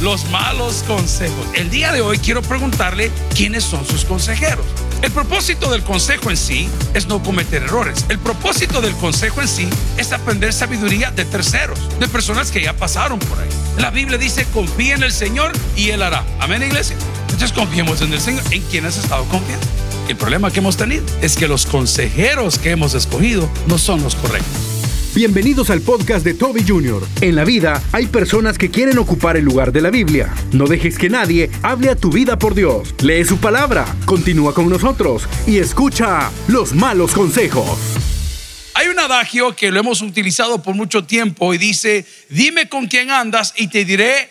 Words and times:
los 0.00 0.28
malos 0.30 0.84
consejos. 0.86 1.46
El 1.54 1.70
día 1.70 1.92
de 1.92 2.00
hoy 2.00 2.18
quiero 2.18 2.42
preguntarle 2.42 3.10
quiénes 3.34 3.64
son 3.64 3.86
sus 3.86 4.04
consejeros. 4.04 4.64
El 5.02 5.10
propósito 5.12 5.70
del 5.70 5.82
consejo 5.82 6.30
en 6.30 6.36
sí 6.36 6.68
es 6.94 7.06
no 7.06 7.22
cometer 7.22 7.62
errores. 7.62 8.04
El 8.08 8.18
propósito 8.18 8.80
del 8.80 8.94
consejo 8.96 9.40
en 9.40 9.48
sí 9.48 9.68
es 9.96 10.12
aprender 10.12 10.52
sabiduría 10.52 11.10
de 11.10 11.24
terceros, 11.24 11.78
de 11.98 12.08
personas 12.08 12.50
que 12.50 12.62
ya 12.62 12.72
pasaron 12.74 13.18
por 13.18 13.38
ahí. 13.38 13.48
La 13.78 13.90
Biblia 13.90 14.18
dice, 14.18 14.46
confía 14.52 14.94
en 14.94 15.02
el 15.02 15.12
Señor 15.12 15.52
y 15.76 15.90
Él 15.90 16.02
hará. 16.02 16.24
Amén, 16.40 16.62
iglesia. 16.62 16.96
Entonces 17.22 17.52
confiemos 17.52 18.00
en 18.00 18.12
el 18.12 18.20
Señor. 18.20 18.42
¿En 18.50 18.62
quién 18.62 18.86
has 18.86 18.96
estado 18.96 19.24
confiando? 19.26 19.66
El 20.08 20.16
problema 20.16 20.50
que 20.50 20.60
hemos 20.60 20.76
tenido 20.76 21.04
es 21.20 21.36
que 21.36 21.48
los 21.48 21.66
consejeros 21.66 22.58
que 22.58 22.70
hemos 22.70 22.94
escogido 22.94 23.50
no 23.66 23.76
son 23.76 24.02
los 24.02 24.14
correctos. 24.14 24.65
Bienvenidos 25.16 25.70
al 25.70 25.80
podcast 25.80 26.26
de 26.26 26.34
Toby 26.34 26.62
Jr. 26.62 27.02
En 27.22 27.36
la 27.36 27.44
vida 27.44 27.82
hay 27.90 28.04
personas 28.04 28.58
que 28.58 28.70
quieren 28.70 28.98
ocupar 28.98 29.38
el 29.38 29.46
lugar 29.46 29.72
de 29.72 29.80
la 29.80 29.88
Biblia. 29.88 30.30
No 30.52 30.66
dejes 30.66 30.98
que 30.98 31.08
nadie 31.08 31.50
hable 31.62 31.88
a 31.88 31.96
tu 31.96 32.10
vida 32.10 32.38
por 32.38 32.54
Dios. 32.54 32.94
Lee 33.00 33.24
su 33.24 33.38
palabra, 33.38 33.86
continúa 34.04 34.52
con 34.52 34.68
nosotros 34.68 35.22
y 35.46 35.56
escucha 35.56 36.30
los 36.48 36.74
malos 36.74 37.14
consejos. 37.14 37.78
Hay 38.74 38.88
un 38.88 38.98
adagio 38.98 39.56
que 39.56 39.70
lo 39.70 39.80
hemos 39.80 40.02
utilizado 40.02 40.62
por 40.62 40.74
mucho 40.74 41.04
tiempo 41.04 41.54
y 41.54 41.56
dice, 41.56 42.04
dime 42.28 42.68
con 42.68 42.86
quién 42.86 43.10
andas 43.10 43.54
y 43.56 43.68
te 43.68 43.86
diré 43.86 44.28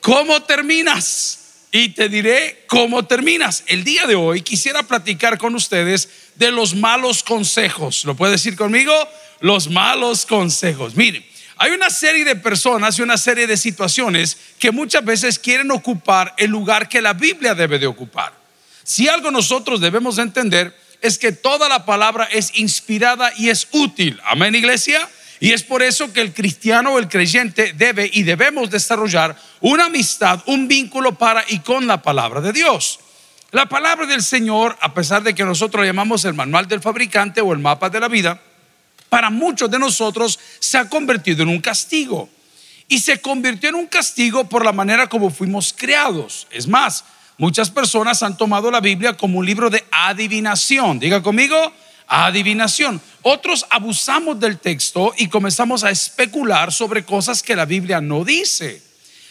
cómo 0.00 0.44
terminas. 0.44 1.38
Y 1.72 1.88
te 1.88 2.08
diré 2.08 2.64
cómo 2.68 3.04
terminas. 3.04 3.64
El 3.66 3.82
día 3.82 4.06
de 4.06 4.14
hoy 4.14 4.42
quisiera 4.42 4.84
platicar 4.84 5.38
con 5.38 5.56
ustedes 5.56 6.08
de 6.36 6.52
los 6.52 6.76
malos 6.76 7.24
consejos. 7.24 8.04
¿Lo 8.04 8.14
puede 8.14 8.32
decir 8.32 8.54
conmigo? 8.54 8.92
Los 9.40 9.68
malos 9.68 10.26
consejos. 10.26 10.94
Miren, 10.96 11.24
hay 11.56 11.72
una 11.72 11.90
serie 11.90 12.24
de 12.24 12.36
personas 12.36 12.98
y 12.98 13.02
una 13.02 13.18
serie 13.18 13.46
de 13.46 13.56
situaciones 13.56 14.38
que 14.58 14.70
muchas 14.70 15.04
veces 15.04 15.38
quieren 15.38 15.70
ocupar 15.70 16.34
el 16.38 16.50
lugar 16.50 16.88
que 16.88 17.02
la 17.02 17.12
Biblia 17.12 17.54
debe 17.54 17.78
de 17.78 17.86
ocupar. 17.86 18.32
Si 18.82 19.08
algo 19.08 19.30
nosotros 19.30 19.80
debemos 19.80 20.18
entender 20.18 20.74
es 21.02 21.18
que 21.18 21.32
toda 21.32 21.68
la 21.68 21.84
palabra 21.84 22.28
es 22.32 22.58
inspirada 22.58 23.32
y 23.36 23.50
es 23.50 23.68
útil. 23.72 24.20
Amén, 24.24 24.54
iglesia. 24.54 25.08
Y 25.38 25.52
es 25.52 25.62
por 25.62 25.82
eso 25.82 26.12
que 26.12 26.20
el 26.20 26.34
cristiano 26.34 26.92
o 26.92 26.98
el 26.98 27.08
creyente 27.08 27.72
debe 27.72 28.10
y 28.12 28.22
debemos 28.22 28.70
desarrollar 28.70 29.36
una 29.60 29.86
amistad, 29.86 30.42
un 30.46 30.68
vínculo 30.68 31.16
para 31.16 31.44
y 31.48 31.60
con 31.60 31.86
la 31.86 32.02
palabra 32.02 32.42
de 32.42 32.52
Dios. 32.52 33.00
La 33.50 33.66
palabra 33.66 34.06
del 34.06 34.22
Señor, 34.22 34.76
a 34.80 34.94
pesar 34.94 35.22
de 35.22 35.34
que 35.34 35.44
nosotros 35.44 35.84
llamamos 35.84 36.24
el 36.24 36.34
manual 36.34 36.68
del 36.68 36.80
fabricante 36.80 37.40
o 37.40 37.52
el 37.52 37.58
mapa 37.58 37.88
de 37.88 38.00
la 38.00 38.08
vida, 38.08 38.40
para 39.10 39.28
muchos 39.28 39.70
de 39.70 39.78
nosotros 39.78 40.38
se 40.60 40.78
ha 40.78 40.88
convertido 40.88 41.42
en 41.42 41.50
un 41.50 41.60
castigo. 41.60 42.30
Y 42.88 43.00
se 43.00 43.20
convirtió 43.20 43.68
en 43.68 43.74
un 43.74 43.86
castigo 43.86 44.48
por 44.48 44.64
la 44.64 44.72
manera 44.72 45.08
como 45.08 45.30
fuimos 45.30 45.74
creados. 45.76 46.46
Es 46.50 46.66
más, 46.66 47.04
muchas 47.36 47.70
personas 47.70 48.22
han 48.22 48.36
tomado 48.36 48.70
la 48.70 48.80
Biblia 48.80 49.16
como 49.16 49.38
un 49.38 49.46
libro 49.46 49.68
de 49.68 49.84
adivinación. 49.90 50.98
Diga 50.98 51.22
conmigo, 51.22 51.72
adivinación. 52.06 53.00
Otros 53.22 53.66
abusamos 53.70 54.40
del 54.40 54.58
texto 54.58 55.12
y 55.18 55.28
comenzamos 55.28 55.84
a 55.84 55.90
especular 55.90 56.72
sobre 56.72 57.04
cosas 57.04 57.42
que 57.42 57.54
la 57.54 57.66
Biblia 57.66 58.00
no 58.00 58.24
dice. 58.24 58.82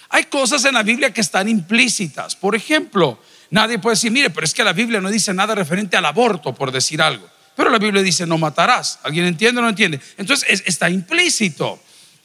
Hay 0.10 0.26
cosas 0.26 0.66
en 0.66 0.74
la 0.74 0.84
Biblia 0.84 1.14
que 1.14 1.22
están 1.22 1.48
implícitas. 1.48 2.36
Por 2.36 2.56
ejemplo, 2.56 3.20
nadie 3.50 3.80
puede 3.80 3.96
decir, 3.96 4.12
mire, 4.12 4.30
pero 4.30 4.46
es 4.46 4.54
que 4.54 4.64
la 4.64 4.74
Biblia 4.74 5.02
no 5.02 5.10
dice 5.10 5.34
nada 5.34 5.54
referente 5.54 5.98
al 5.98 6.06
aborto, 6.06 6.54
por 6.56 6.72
decir 6.72 7.02
algo. 7.02 7.28
Pero 7.60 7.72
la 7.72 7.78
Biblia 7.78 8.02
dice 8.02 8.26
no 8.26 8.38
matarás. 8.38 9.00
¿Alguien 9.04 9.26
entiende 9.26 9.60
o 9.60 9.62
no 9.62 9.68
entiende? 9.68 10.00
Entonces 10.18 10.64
está 10.66 10.90
implícito. 10.90 11.78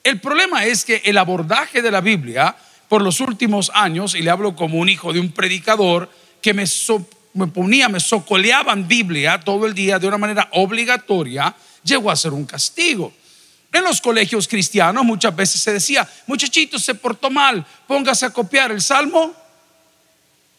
El 0.05 0.21
problema 0.21 0.65
es 0.65 0.85
que 0.85 1.03
el 1.05 1.19
abordaje 1.19 1.83
de 1.83 1.91
la 1.91 2.01
Biblia 2.01 2.55
por 2.87 3.03
los 3.03 3.19
últimos 3.19 3.73
años, 3.75 4.15
y 4.15 4.23
le 4.23 4.31
hablo 4.31 4.55
como 4.55 4.79
un 4.79 4.89
hijo 4.89 5.13
de 5.13 5.19
un 5.19 5.33
predicador 5.33 6.09
que 6.41 6.55
me, 6.55 6.63
me 7.33 7.49
ponía, 7.49 7.89
me 7.89 7.99
socoleaban 7.99 8.87
Biblia 8.87 9.41
todo 9.41 9.67
el 9.67 9.75
día 9.75 9.99
de 9.99 10.07
una 10.07 10.19
manera 10.19 10.48
obligatoria, 10.53 11.53
llegó 11.83 12.13
a 12.13 12.17
ser 12.17 12.33
un 12.33 12.45
castigo. 12.45 13.13
En 13.73 13.83
los 13.83 14.01
colegios 14.01 14.47
cristianos 14.47 15.05
muchas 15.05 15.35
veces 15.35 15.61
se 15.61 15.73
decía, 15.73 16.08
muchachito, 16.29 16.79
se 16.79 16.95
portó 16.95 17.29
mal, 17.29 17.67
póngase 17.89 18.27
a 18.27 18.31
copiar 18.31 18.70
el 18.70 18.81
Salmo 18.81 19.35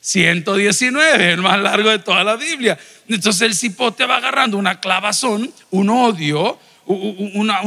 119, 0.06 1.32
el 1.32 1.42
más 1.42 1.60
largo 1.60 1.90
de 1.90 1.98
toda 1.98 2.24
la 2.24 2.36
Biblia. 2.36 2.78
Entonces 3.08 3.42
el 3.42 3.56
cipote 3.56 4.06
va 4.06 4.18
agarrando 4.18 4.56
una 4.56 4.80
clavazón, 4.80 5.52
un 5.72 5.90
odio, 5.90 6.60
una, 6.86 7.62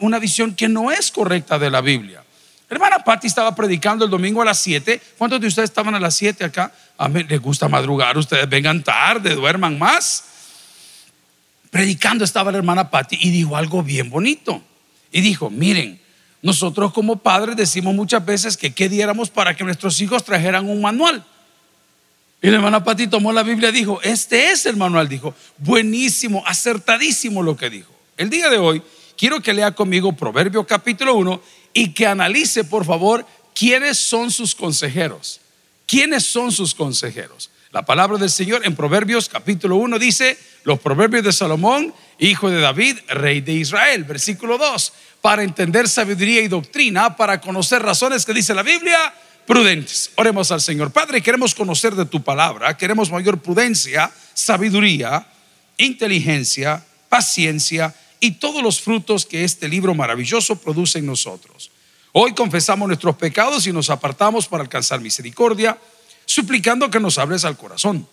una, 0.00 0.18
visión 0.18 0.56
que 0.56 0.68
no 0.68 0.90
es 0.90 1.12
correcta 1.12 1.60
de 1.60 1.70
la 1.70 1.80
Biblia. 1.80 2.24
Hermana 2.68 2.98
Patti 2.98 3.28
estaba 3.28 3.54
predicando 3.54 4.04
el 4.04 4.10
domingo 4.10 4.42
a 4.42 4.44
las 4.44 4.58
7. 4.58 5.00
¿Cuántos 5.16 5.40
de 5.40 5.46
ustedes 5.46 5.70
estaban 5.70 5.94
a 5.94 6.00
las 6.00 6.16
7 6.16 6.44
acá? 6.44 6.72
A 6.98 7.08
mí 7.08 7.22
les 7.22 7.40
gusta 7.40 7.68
madrugar, 7.68 8.18
ustedes 8.18 8.48
vengan 8.48 8.82
tarde, 8.82 9.36
duerman 9.36 9.78
más. 9.78 10.24
Predicando 11.70 12.24
estaba 12.24 12.50
la 12.50 12.58
hermana 12.58 12.90
Patti 12.90 13.16
y 13.20 13.30
dijo 13.30 13.56
algo 13.56 13.84
bien 13.84 14.10
bonito. 14.10 14.60
Y 15.12 15.20
dijo, 15.20 15.50
miren, 15.50 16.00
nosotros 16.42 16.92
como 16.92 17.18
padres 17.18 17.54
decimos 17.54 17.94
muchas 17.94 18.26
veces 18.26 18.56
que 18.56 18.74
qué 18.74 18.88
diéramos 18.88 19.30
para 19.30 19.54
que 19.54 19.62
nuestros 19.62 20.00
hijos 20.00 20.24
trajeran 20.24 20.68
un 20.68 20.80
manual. 20.80 21.24
Y 22.46 22.48
la 22.48 22.58
hermana 22.58 22.84
Pati 22.84 23.08
tomó 23.08 23.32
la 23.32 23.42
Biblia 23.42 23.70
y 23.70 23.72
dijo, 23.72 24.00
este 24.02 24.52
es 24.52 24.66
el 24.66 24.76
manual, 24.76 25.08
dijo, 25.08 25.34
buenísimo, 25.58 26.44
acertadísimo 26.46 27.42
lo 27.42 27.56
que 27.56 27.68
dijo. 27.68 27.92
El 28.16 28.30
día 28.30 28.48
de 28.48 28.56
hoy 28.56 28.80
quiero 29.18 29.40
que 29.40 29.52
lea 29.52 29.72
conmigo 29.72 30.12
Proverbio 30.12 30.64
capítulo 30.64 31.16
1 31.16 31.42
y 31.74 31.92
que 31.92 32.06
analice, 32.06 32.62
por 32.62 32.84
favor, 32.84 33.26
quiénes 33.52 33.98
son 33.98 34.30
sus 34.30 34.54
consejeros. 34.54 35.40
¿Quiénes 35.86 36.24
son 36.24 36.52
sus 36.52 36.72
consejeros? 36.72 37.50
La 37.72 37.84
palabra 37.84 38.16
del 38.16 38.30
Señor 38.30 38.64
en 38.64 38.76
Proverbios 38.76 39.28
capítulo 39.28 39.74
1 39.78 39.98
dice, 39.98 40.38
los 40.62 40.78
proverbios 40.78 41.24
de 41.24 41.32
Salomón, 41.32 41.92
hijo 42.20 42.48
de 42.48 42.60
David, 42.60 42.98
rey 43.08 43.40
de 43.40 43.54
Israel, 43.54 44.04
versículo 44.04 44.56
2, 44.56 44.92
para 45.20 45.42
entender 45.42 45.88
sabiduría 45.88 46.42
y 46.42 46.46
doctrina, 46.46 47.16
para 47.16 47.40
conocer 47.40 47.82
razones 47.82 48.24
que 48.24 48.32
dice 48.32 48.54
la 48.54 48.62
Biblia, 48.62 49.12
prudentes. 49.46 50.10
Oremos 50.16 50.50
al 50.50 50.60
Señor. 50.60 50.90
Padre, 50.90 51.22
queremos 51.22 51.54
conocer 51.54 51.94
de 51.94 52.04
tu 52.04 52.22
palabra, 52.22 52.76
queremos 52.76 53.10
mayor 53.10 53.38
prudencia, 53.38 54.10
sabiduría, 54.34 55.26
inteligencia, 55.78 56.84
paciencia 57.08 57.94
y 58.20 58.32
todos 58.32 58.62
los 58.62 58.80
frutos 58.80 59.24
que 59.24 59.44
este 59.44 59.68
libro 59.68 59.94
maravilloso 59.94 60.56
produce 60.56 60.98
en 60.98 61.06
nosotros. 61.06 61.70
Hoy 62.12 62.34
confesamos 62.34 62.88
nuestros 62.88 63.16
pecados 63.16 63.66
y 63.66 63.72
nos 63.72 63.90
apartamos 63.90 64.48
para 64.48 64.62
alcanzar 64.62 65.00
misericordia, 65.00 65.78
suplicando 66.24 66.90
que 66.90 66.98
nos 66.98 67.18
hables 67.18 67.44
al 67.44 67.56
corazón 67.56 68.08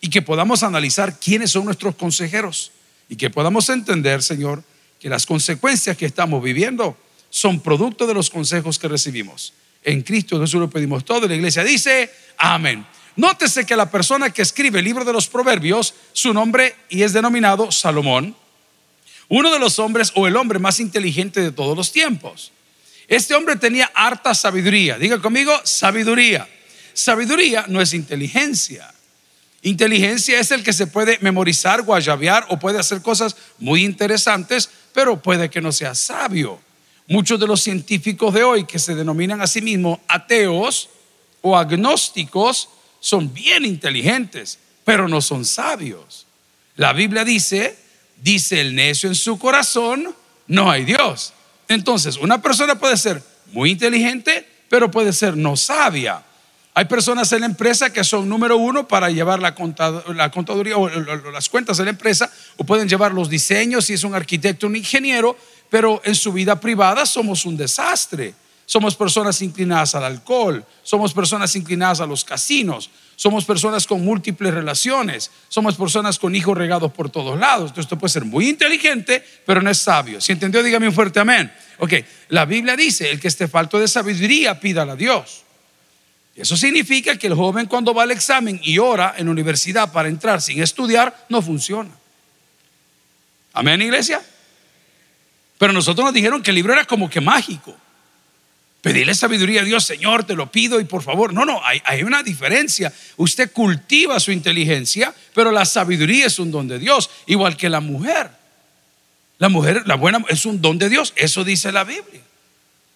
y 0.00 0.08
que 0.08 0.22
podamos 0.22 0.62
analizar 0.62 1.18
quiénes 1.18 1.50
son 1.50 1.64
nuestros 1.64 1.94
consejeros 1.96 2.72
y 3.08 3.16
que 3.16 3.28
podamos 3.28 3.68
entender, 3.68 4.22
Señor, 4.22 4.62
que 4.98 5.08
las 5.08 5.26
consecuencias 5.26 5.96
que 5.96 6.06
estamos 6.06 6.42
viviendo 6.42 6.96
son 7.28 7.60
producto 7.60 8.06
de 8.06 8.14
los 8.14 8.30
consejos 8.30 8.78
que 8.78 8.88
recibimos. 8.88 9.52
En 9.82 10.02
Cristo 10.02 10.40
Jesús 10.40 10.60
lo 10.60 10.70
pedimos 10.70 11.04
todo. 11.04 11.26
La 11.26 11.34
iglesia 11.34 11.64
dice, 11.64 12.10
amén. 12.36 12.86
Nótese 13.16 13.66
que 13.66 13.76
la 13.76 13.90
persona 13.90 14.30
que 14.30 14.42
escribe 14.42 14.78
el 14.78 14.84
libro 14.84 15.04
de 15.04 15.12
los 15.12 15.28
proverbios, 15.28 15.94
su 16.12 16.32
nombre 16.32 16.74
y 16.88 17.02
es 17.02 17.12
denominado 17.12 17.70
Salomón, 17.72 18.36
uno 19.28 19.52
de 19.52 19.58
los 19.58 19.78
hombres 19.78 20.12
o 20.14 20.26
el 20.26 20.36
hombre 20.36 20.58
más 20.58 20.80
inteligente 20.80 21.40
de 21.40 21.52
todos 21.52 21.76
los 21.76 21.92
tiempos. 21.92 22.52
Este 23.08 23.34
hombre 23.34 23.56
tenía 23.56 23.90
harta 23.94 24.34
sabiduría. 24.34 24.96
Diga 24.98 25.20
conmigo, 25.20 25.52
sabiduría. 25.64 26.48
Sabiduría 26.94 27.64
no 27.68 27.80
es 27.80 27.92
inteligencia. 27.92 28.92
Inteligencia 29.62 30.40
es 30.40 30.50
el 30.50 30.62
que 30.62 30.72
se 30.72 30.86
puede 30.86 31.18
memorizar, 31.20 31.82
guayabear 31.82 32.46
o 32.48 32.58
puede 32.58 32.78
hacer 32.78 33.02
cosas 33.02 33.36
muy 33.58 33.84
interesantes, 33.84 34.70
pero 34.92 35.20
puede 35.20 35.50
que 35.50 35.60
no 35.60 35.72
sea 35.72 35.94
sabio. 35.94 36.60
Muchos 37.10 37.40
de 37.40 37.48
los 37.48 37.60
científicos 37.60 38.32
de 38.32 38.44
hoy 38.44 38.66
que 38.66 38.78
se 38.78 38.94
denominan 38.94 39.40
a 39.40 39.48
sí 39.48 39.60
mismos 39.60 39.98
ateos 40.06 40.90
o 41.42 41.58
agnósticos 41.58 42.68
son 43.00 43.34
bien 43.34 43.64
inteligentes, 43.64 44.60
pero 44.84 45.08
no 45.08 45.20
son 45.20 45.44
sabios. 45.44 46.28
La 46.76 46.92
Biblia 46.92 47.24
dice, 47.24 47.76
dice 48.22 48.60
el 48.60 48.76
necio 48.76 49.08
en 49.08 49.16
su 49.16 49.40
corazón, 49.40 50.14
no 50.46 50.70
hay 50.70 50.84
Dios. 50.84 51.32
Entonces, 51.66 52.16
una 52.16 52.40
persona 52.40 52.78
puede 52.78 52.96
ser 52.96 53.20
muy 53.50 53.72
inteligente, 53.72 54.46
pero 54.68 54.88
puede 54.88 55.12
ser 55.12 55.36
no 55.36 55.56
sabia. 55.56 56.22
Hay 56.74 56.84
personas 56.84 57.32
en 57.32 57.40
la 57.40 57.46
empresa 57.46 57.92
que 57.92 58.04
son 58.04 58.28
número 58.28 58.56
uno 58.56 58.86
para 58.86 59.10
llevar 59.10 59.40
la, 59.40 59.56
contaduría 59.56 60.78
o 60.78 60.88
las 60.88 61.48
cuentas 61.48 61.76
de 61.76 61.84
la 61.84 61.90
empresa, 61.90 62.32
o 62.56 62.62
pueden 62.62 62.88
llevar 62.88 63.12
los 63.12 63.28
diseños 63.28 63.86
si 63.86 63.94
es 63.94 64.04
un 64.04 64.14
arquitecto, 64.14 64.68
un 64.68 64.76
ingeniero, 64.76 65.36
pero 65.70 66.02
en 66.04 66.14
su 66.14 66.32
vida 66.32 66.60
privada 66.60 67.06
somos 67.06 67.46
un 67.46 67.56
desastre. 67.56 68.34
Somos 68.70 68.94
personas 68.94 69.42
inclinadas 69.42 69.96
al 69.96 70.04
alcohol, 70.04 70.64
somos 70.84 71.12
personas 71.12 71.56
inclinadas 71.56 71.98
a 72.00 72.06
los 72.06 72.22
casinos, 72.22 72.88
somos 73.16 73.44
personas 73.44 73.84
con 73.84 74.04
múltiples 74.04 74.54
relaciones, 74.54 75.32
somos 75.48 75.74
personas 75.74 76.20
con 76.20 76.36
hijos 76.36 76.56
regados 76.56 76.92
por 76.92 77.10
todos 77.10 77.36
lados. 77.36 77.70
Entonces, 77.70 77.86
esto 77.86 77.98
puede 77.98 78.12
ser 78.12 78.24
muy 78.24 78.48
inteligente, 78.48 79.24
pero 79.44 79.60
no 79.60 79.70
es 79.70 79.78
sabio. 79.78 80.20
Si 80.20 80.30
entendió, 80.30 80.62
dígame 80.62 80.86
un 80.86 80.94
fuerte 80.94 81.18
amén. 81.18 81.52
Ok, 81.78 81.94
la 82.28 82.44
Biblia 82.44 82.76
dice: 82.76 83.10
el 83.10 83.18
que 83.18 83.26
esté 83.26 83.48
falto 83.48 83.76
de 83.76 83.88
sabiduría, 83.88 84.60
pídala 84.60 84.92
a 84.92 84.96
Dios. 84.96 85.42
Eso 86.36 86.56
significa 86.56 87.18
que 87.18 87.26
el 87.26 87.34
joven 87.34 87.66
cuando 87.66 87.92
va 87.92 88.04
al 88.04 88.12
examen 88.12 88.60
y 88.62 88.78
ora 88.78 89.14
en 89.16 89.26
la 89.26 89.32
universidad 89.32 89.90
para 89.90 90.08
entrar 90.08 90.40
sin 90.40 90.62
estudiar, 90.62 91.26
no 91.28 91.42
funciona. 91.42 91.90
Amén, 93.52 93.82
iglesia. 93.82 94.22
Pero 95.60 95.74
nosotros 95.74 96.06
nos 96.06 96.14
dijeron 96.14 96.42
que 96.42 96.52
el 96.52 96.54
libro 96.54 96.72
era 96.72 96.86
como 96.86 97.10
que 97.10 97.20
mágico. 97.20 97.76
Pedirle 98.80 99.14
sabiduría 99.14 99.60
a 99.60 99.64
Dios, 99.64 99.84
Señor, 99.84 100.24
te 100.24 100.34
lo 100.34 100.50
pido 100.50 100.80
y 100.80 100.84
por 100.84 101.02
favor. 101.02 101.34
No, 101.34 101.44
no, 101.44 101.60
hay, 101.62 101.82
hay, 101.84 102.02
una 102.02 102.22
diferencia. 102.22 102.90
Usted 103.18 103.52
cultiva 103.52 104.18
su 104.20 104.32
inteligencia, 104.32 105.14
pero 105.34 105.52
la 105.52 105.66
sabiduría 105.66 106.24
es 106.24 106.38
un 106.38 106.50
don 106.50 106.66
de 106.66 106.78
Dios, 106.78 107.10
igual 107.26 107.58
que 107.58 107.68
la 107.68 107.80
mujer. 107.80 108.30
La 109.36 109.50
mujer, 109.50 109.82
la 109.84 109.96
buena, 109.96 110.24
es 110.30 110.46
un 110.46 110.62
don 110.62 110.78
de 110.78 110.88
Dios, 110.88 111.12
eso 111.14 111.44
dice 111.44 111.70
la 111.72 111.84
Biblia. 111.84 112.22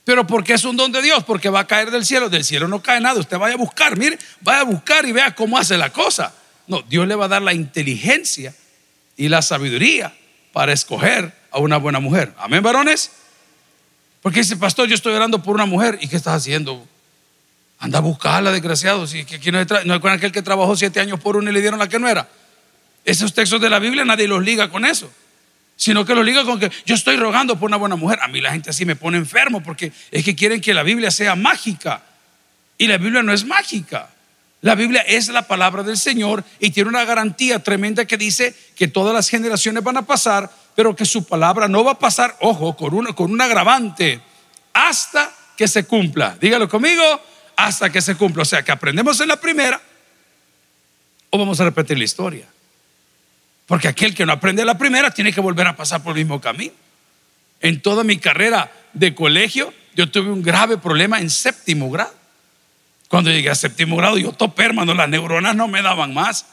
Pero 0.05 0.26
¿por 0.26 0.43
qué 0.43 0.55
es 0.55 0.64
un 0.64 0.78
don 0.78 0.90
de 0.90 1.02
Dios? 1.02 1.22
Porque 1.25 1.50
va 1.50 1.61
a 1.61 1.66
caer 1.66 1.90
del 1.90 2.06
cielo, 2.06 2.31
del 2.31 2.46
cielo 2.46 2.66
no 2.66 2.82
cae 2.82 2.99
nada. 2.99 3.20
Usted 3.20 3.37
vaya 3.37 3.56
a 3.56 3.58
buscar, 3.58 3.99
mire, 3.99 4.19
vaya 4.40 4.61
a 4.61 4.64
buscar 4.64 5.05
y 5.05 5.12
vea 5.12 5.34
cómo 5.34 5.58
hace 5.58 5.76
la 5.76 5.93
cosa. 5.93 6.34
No, 6.66 6.81
Dios 6.81 7.06
le 7.06 7.14
va 7.14 7.26
a 7.26 7.28
dar 7.28 7.43
la 7.43 7.52
inteligencia 7.52 8.55
y 9.19 9.28
la 9.28 9.43
sabiduría 9.43 10.14
para 10.55 10.72
escoger 10.72 11.44
a 11.55 11.61
una 11.61 11.77
buena 11.77 12.01
mujer. 12.01 12.35
Amén, 12.37 12.62
varones. 12.62 13.12
Porque 14.21 14.41
dice, 14.41 14.56
pastor, 14.56 14.89
yo 14.89 14.95
estoy 14.95 15.15
orando 15.15 15.41
por 15.43 15.55
una 15.55 15.67
mujer. 15.67 15.99
¿Y 16.01 16.09
qué 16.09 16.17
estás 16.17 16.35
haciendo? 16.35 16.85
Anda 17.79 17.99
a 17.99 18.01
buscarla, 18.01 18.51
desgraciado. 18.51 19.06
Si, 19.06 19.25
que, 19.25 19.53
no, 19.53 19.65
no 19.85 19.95
es 19.95 20.01
con 20.01 20.11
aquel 20.11 20.33
que 20.33 20.43
trabajó 20.43 20.77
siete 20.77 20.99
años 20.99 21.21
por 21.21 21.37
una 21.37 21.51
y 21.51 21.55
le 21.55 21.61
dieron 21.61 21.79
la 21.79 21.89
que 21.89 22.01
no 22.01 22.09
era. 22.09 22.29
Esos 23.05 23.33
textos 23.33 23.61
de 23.61 23.71
la 23.71 23.79
Biblia 23.79 24.05
nadie 24.05 24.27
los 24.27 24.43
liga 24.43 24.69
con 24.69 24.85
eso. 24.85 25.12
Sino 25.77 26.05
que 26.05 26.15
los 26.15 26.25
liga 26.25 26.45
con 26.45 26.59
que 26.59 26.73
yo 26.85 26.95
estoy 26.97 27.17
rogando 27.17 27.57
por 27.57 27.69
una 27.69 27.77
buena 27.77 27.95
mujer. 27.95 28.19
A 28.21 28.27
mí 28.27 28.41
la 28.41 28.50
gente 28.50 28.71
así 28.71 28.85
me 28.85 28.97
pone 28.97 29.17
enfermo 29.17 29.62
porque 29.62 29.93
es 30.11 30.25
que 30.25 30.35
quieren 30.35 30.61
que 30.61 30.75
la 30.75 30.83
Biblia 30.83 31.12
sea 31.12 31.37
mágica. 31.37 32.03
Y 32.79 32.89
la 32.89 32.99
Biblia 32.99 33.23
no 33.23 33.33
es 33.33 33.45
mágica. 33.45 34.11
La 34.64 34.75
Biblia 34.75 35.02
es 35.02 35.28
la 35.28 35.43
palabra 35.43 35.82
del 35.82 35.99
Señor 35.99 36.43
y 36.58 36.70
tiene 36.70 36.88
una 36.88 37.05
garantía 37.05 37.58
tremenda 37.58 38.06
que 38.06 38.16
dice 38.16 38.55
que 38.75 38.88
todas 38.88 39.12
las 39.12 39.28
generaciones 39.28 39.84
van 39.84 39.99
a 39.99 40.06
pasar, 40.06 40.50
pero 40.75 40.96
que 40.96 41.05
su 41.05 41.26
palabra 41.26 41.69
no 41.69 41.84
va 41.84 41.93
a 41.93 41.99
pasar, 41.99 42.34
ojo, 42.40 42.75
con, 42.75 42.94
una, 42.94 43.12
con 43.12 43.31
un 43.31 43.38
agravante, 43.43 44.22
hasta 44.72 45.31
que 45.55 45.69
se 45.69 45.84
cumpla. 45.84 46.38
Dígalo 46.40 46.66
conmigo, 46.66 47.02
hasta 47.56 47.93
que 47.93 48.00
se 48.00 48.14
cumpla. 48.14 48.40
O 48.40 48.46
sea, 48.46 48.62
que 48.62 48.72
aprendemos 48.72 49.20
en 49.20 49.28
la 49.28 49.37
primera 49.37 49.78
o 51.28 51.37
vamos 51.37 51.61
a 51.61 51.64
repetir 51.64 51.99
la 51.99 52.05
historia. 52.05 52.46
Porque 53.66 53.88
aquel 53.88 54.14
que 54.14 54.25
no 54.25 54.32
aprende 54.32 54.64
la 54.64 54.78
primera 54.78 55.11
tiene 55.11 55.31
que 55.31 55.43
volver 55.43 55.66
a 55.66 55.76
pasar 55.76 56.02
por 56.02 56.16
el 56.16 56.25
mismo 56.25 56.40
camino. 56.40 56.72
En 57.61 57.82
toda 57.82 58.02
mi 58.02 58.16
carrera 58.16 58.72
de 58.94 59.14
colegio, 59.14 59.75
yo 59.94 60.11
tuve 60.11 60.31
un 60.31 60.43
grave 60.43 60.78
problema 60.78 61.20
en 61.20 61.28
séptimo 61.28 61.90
grado. 61.90 62.24
Cuando 63.14 63.31
llegué 63.31 63.49
a 63.49 63.55
séptimo 63.55 63.94
grado, 63.96 64.19
yo 64.19 64.32
topé, 64.32 64.64
hermano, 64.64 64.93
las 64.93 65.08
neuronas 65.08 65.55
no 65.55 65.69
me 65.69 65.81
daban 65.82 66.12
más. 66.12 66.46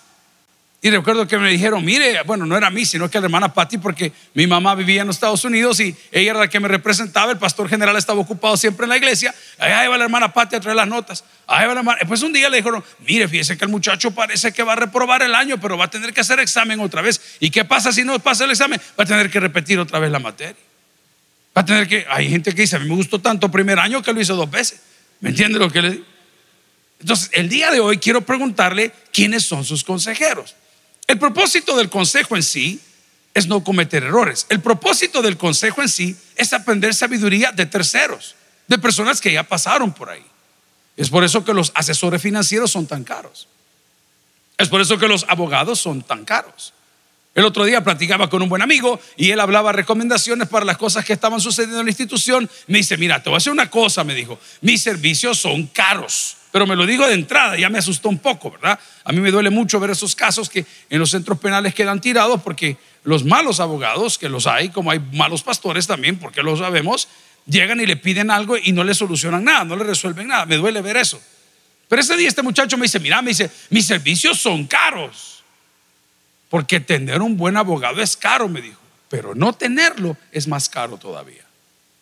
Y 0.79 0.91
recuerdo 0.91 1.27
que 1.27 1.39
me 1.39 1.49
dijeron, 1.49 1.83
mire, 1.83 2.21
bueno, 2.21 2.45
no 2.45 2.55
era 2.55 2.67
a 2.67 2.69
mí, 2.69 2.85
sino 2.85 3.09
que 3.09 3.17
a 3.17 3.21
la 3.21 3.25
hermana 3.25 3.51
Patty, 3.51 3.79
porque 3.79 4.13
mi 4.35 4.45
mamá 4.45 4.75
vivía 4.75 5.01
en 5.01 5.07
los 5.07 5.15
Estados 5.15 5.43
Unidos 5.43 5.79
y 5.79 5.95
ella 6.11 6.29
era 6.29 6.39
la 6.41 6.47
que 6.49 6.59
me 6.59 6.67
representaba, 6.67 7.31
el 7.31 7.39
pastor 7.39 7.67
general 7.67 7.97
estaba 7.97 8.19
ocupado 8.19 8.57
siempre 8.57 8.83
en 8.83 8.91
la 8.91 8.97
iglesia, 8.97 9.33
ahí 9.57 9.87
va 9.87 9.97
la 9.97 10.03
hermana 10.03 10.31
Patty 10.31 10.57
a 10.57 10.59
traer 10.59 10.75
las 10.75 10.87
notas, 10.87 11.23
ahí 11.47 11.65
va 11.65 11.73
la 11.73 11.79
hermana. 11.79 11.99
Pues 12.07 12.21
un 12.21 12.31
día 12.31 12.47
le 12.47 12.57
dijeron, 12.57 12.83
mire, 13.07 13.27
fíjese 13.27 13.57
que 13.57 13.65
el 13.65 13.71
muchacho 13.71 14.11
parece 14.11 14.51
que 14.51 14.61
va 14.61 14.73
a 14.73 14.75
reprobar 14.75 15.23
el 15.23 15.33
año, 15.33 15.59
pero 15.59 15.79
va 15.79 15.85
a 15.85 15.89
tener 15.89 16.13
que 16.13 16.21
hacer 16.21 16.39
examen 16.39 16.79
otra 16.79 17.01
vez. 17.01 17.37
¿Y 17.39 17.49
qué 17.49 17.65
pasa 17.65 17.91
si 17.91 18.03
no 18.03 18.19
pasa 18.19 18.43
el 18.43 18.51
examen? 18.51 18.79
Va 18.99 19.03
a 19.03 19.07
tener 19.07 19.31
que 19.31 19.39
repetir 19.39 19.79
otra 19.79 19.97
vez 19.97 20.11
la 20.11 20.19
materia. 20.19 20.61
Va 21.57 21.63
a 21.63 21.65
tener 21.65 21.87
que, 21.87 22.05
hay 22.07 22.29
gente 22.29 22.53
que 22.53 22.61
dice, 22.61 22.75
a 22.75 22.79
mí 22.79 22.87
me 22.87 22.93
gustó 22.93 23.19
tanto 23.19 23.49
primer 23.49 23.79
año 23.79 24.03
que 24.03 24.13
lo 24.13 24.21
hizo 24.21 24.35
dos 24.35 24.51
veces. 24.51 24.79
¿Me 25.21 25.31
entiende 25.31 25.57
lo 25.57 25.71
que 25.71 25.81
le 25.81 25.89
digo? 25.89 26.10
Entonces, 27.01 27.31
el 27.33 27.49
día 27.49 27.71
de 27.71 27.79
hoy 27.79 27.97
quiero 27.97 28.21
preguntarle 28.21 28.93
quiénes 29.11 29.43
son 29.43 29.65
sus 29.65 29.83
consejeros. 29.83 30.55
El 31.07 31.17
propósito 31.17 31.75
del 31.75 31.89
consejo 31.89 32.35
en 32.35 32.43
sí 32.43 32.79
es 33.33 33.47
no 33.47 33.63
cometer 33.63 34.03
errores. 34.03 34.45
El 34.49 34.61
propósito 34.61 35.21
del 35.21 35.35
consejo 35.35 35.81
en 35.81 35.89
sí 35.89 36.15
es 36.35 36.53
aprender 36.53 36.93
sabiduría 36.93 37.51
de 37.51 37.65
terceros, 37.65 38.35
de 38.67 38.77
personas 38.77 39.19
que 39.19 39.33
ya 39.33 39.43
pasaron 39.43 39.91
por 39.91 40.11
ahí. 40.11 40.23
Es 40.95 41.09
por 41.09 41.23
eso 41.23 41.43
que 41.43 41.53
los 41.53 41.71
asesores 41.73 42.21
financieros 42.21 42.71
son 42.71 42.85
tan 42.85 43.03
caros. 43.03 43.47
Es 44.59 44.69
por 44.69 44.79
eso 44.79 44.99
que 44.99 45.07
los 45.07 45.25
abogados 45.27 45.79
son 45.79 46.03
tan 46.03 46.23
caros. 46.23 46.71
El 47.33 47.45
otro 47.45 47.63
día 47.63 47.81
platicaba 47.81 48.29
con 48.29 48.41
un 48.41 48.49
buen 48.49 48.61
amigo 48.61 48.99
y 49.15 49.31
él 49.31 49.39
hablaba 49.39 49.71
recomendaciones 49.71 50.49
para 50.49 50.65
las 50.65 50.77
cosas 50.77 51.05
que 51.05 51.13
estaban 51.13 51.39
sucediendo 51.39 51.79
en 51.79 51.85
la 51.85 51.91
institución. 51.91 52.49
Me 52.67 52.79
dice, 52.79 52.97
mira, 52.97 53.23
te 53.23 53.29
voy 53.29 53.35
a 53.35 53.37
hacer 53.37 53.53
una 53.53 53.69
cosa, 53.69 54.03
me 54.03 54.13
dijo, 54.13 54.37
mis 54.59 54.81
servicios 54.81 55.39
son 55.39 55.67
caros. 55.67 56.35
Pero 56.51 56.67
me 56.67 56.75
lo 56.75 56.85
digo 56.85 57.07
de 57.07 57.13
entrada, 57.13 57.57
ya 57.57 57.69
me 57.69 57.77
asustó 57.79 58.09
un 58.09 58.19
poco, 58.19 58.51
¿verdad? 58.51 58.77
A 59.05 59.13
mí 59.13 59.21
me 59.21 59.31
duele 59.31 59.49
mucho 59.49 59.79
ver 59.79 59.91
esos 59.91 60.13
casos 60.13 60.49
que 60.49 60.65
en 60.89 60.99
los 60.99 61.11
centros 61.11 61.39
penales 61.39 61.73
quedan 61.73 62.01
tirados 62.01 62.41
porque 62.41 62.75
los 63.05 63.23
malos 63.23 63.61
abogados, 63.61 64.17
que 64.17 64.27
los 64.27 64.45
hay, 64.47 64.67
como 64.67 64.91
hay 64.91 64.99
malos 65.13 65.41
pastores 65.41 65.87
también, 65.87 66.19
porque 66.19 66.43
lo 66.43 66.57
sabemos, 66.57 67.07
llegan 67.45 67.79
y 67.79 67.85
le 67.85 67.95
piden 67.95 68.29
algo 68.29 68.57
y 68.57 68.73
no 68.73 68.83
le 68.83 68.93
solucionan 68.93 69.45
nada, 69.45 69.63
no 69.63 69.77
le 69.77 69.85
resuelven 69.85 70.27
nada. 70.27 70.45
Me 70.45 70.57
duele 70.57 70.81
ver 70.81 70.97
eso. 70.97 71.21
Pero 71.87 72.01
ese 72.01 72.17
día 72.17 72.27
este 72.27 72.41
muchacho 72.41 72.77
me 72.77 72.83
dice, 72.83 72.99
mira, 72.99 73.21
me 73.21 73.29
dice, 73.29 73.49
mis 73.69 73.85
servicios 73.85 74.37
son 74.37 74.65
caros. 74.65 75.30
Porque 76.51 76.81
tener 76.81 77.21
un 77.21 77.37
buen 77.37 77.55
abogado 77.55 78.01
es 78.01 78.17
caro, 78.17 78.49
me 78.49 78.61
dijo. 78.61 78.79
Pero 79.07 79.33
no 79.33 79.53
tenerlo 79.53 80.17
es 80.33 80.49
más 80.49 80.67
caro 80.67 80.97
todavía. 80.97 81.43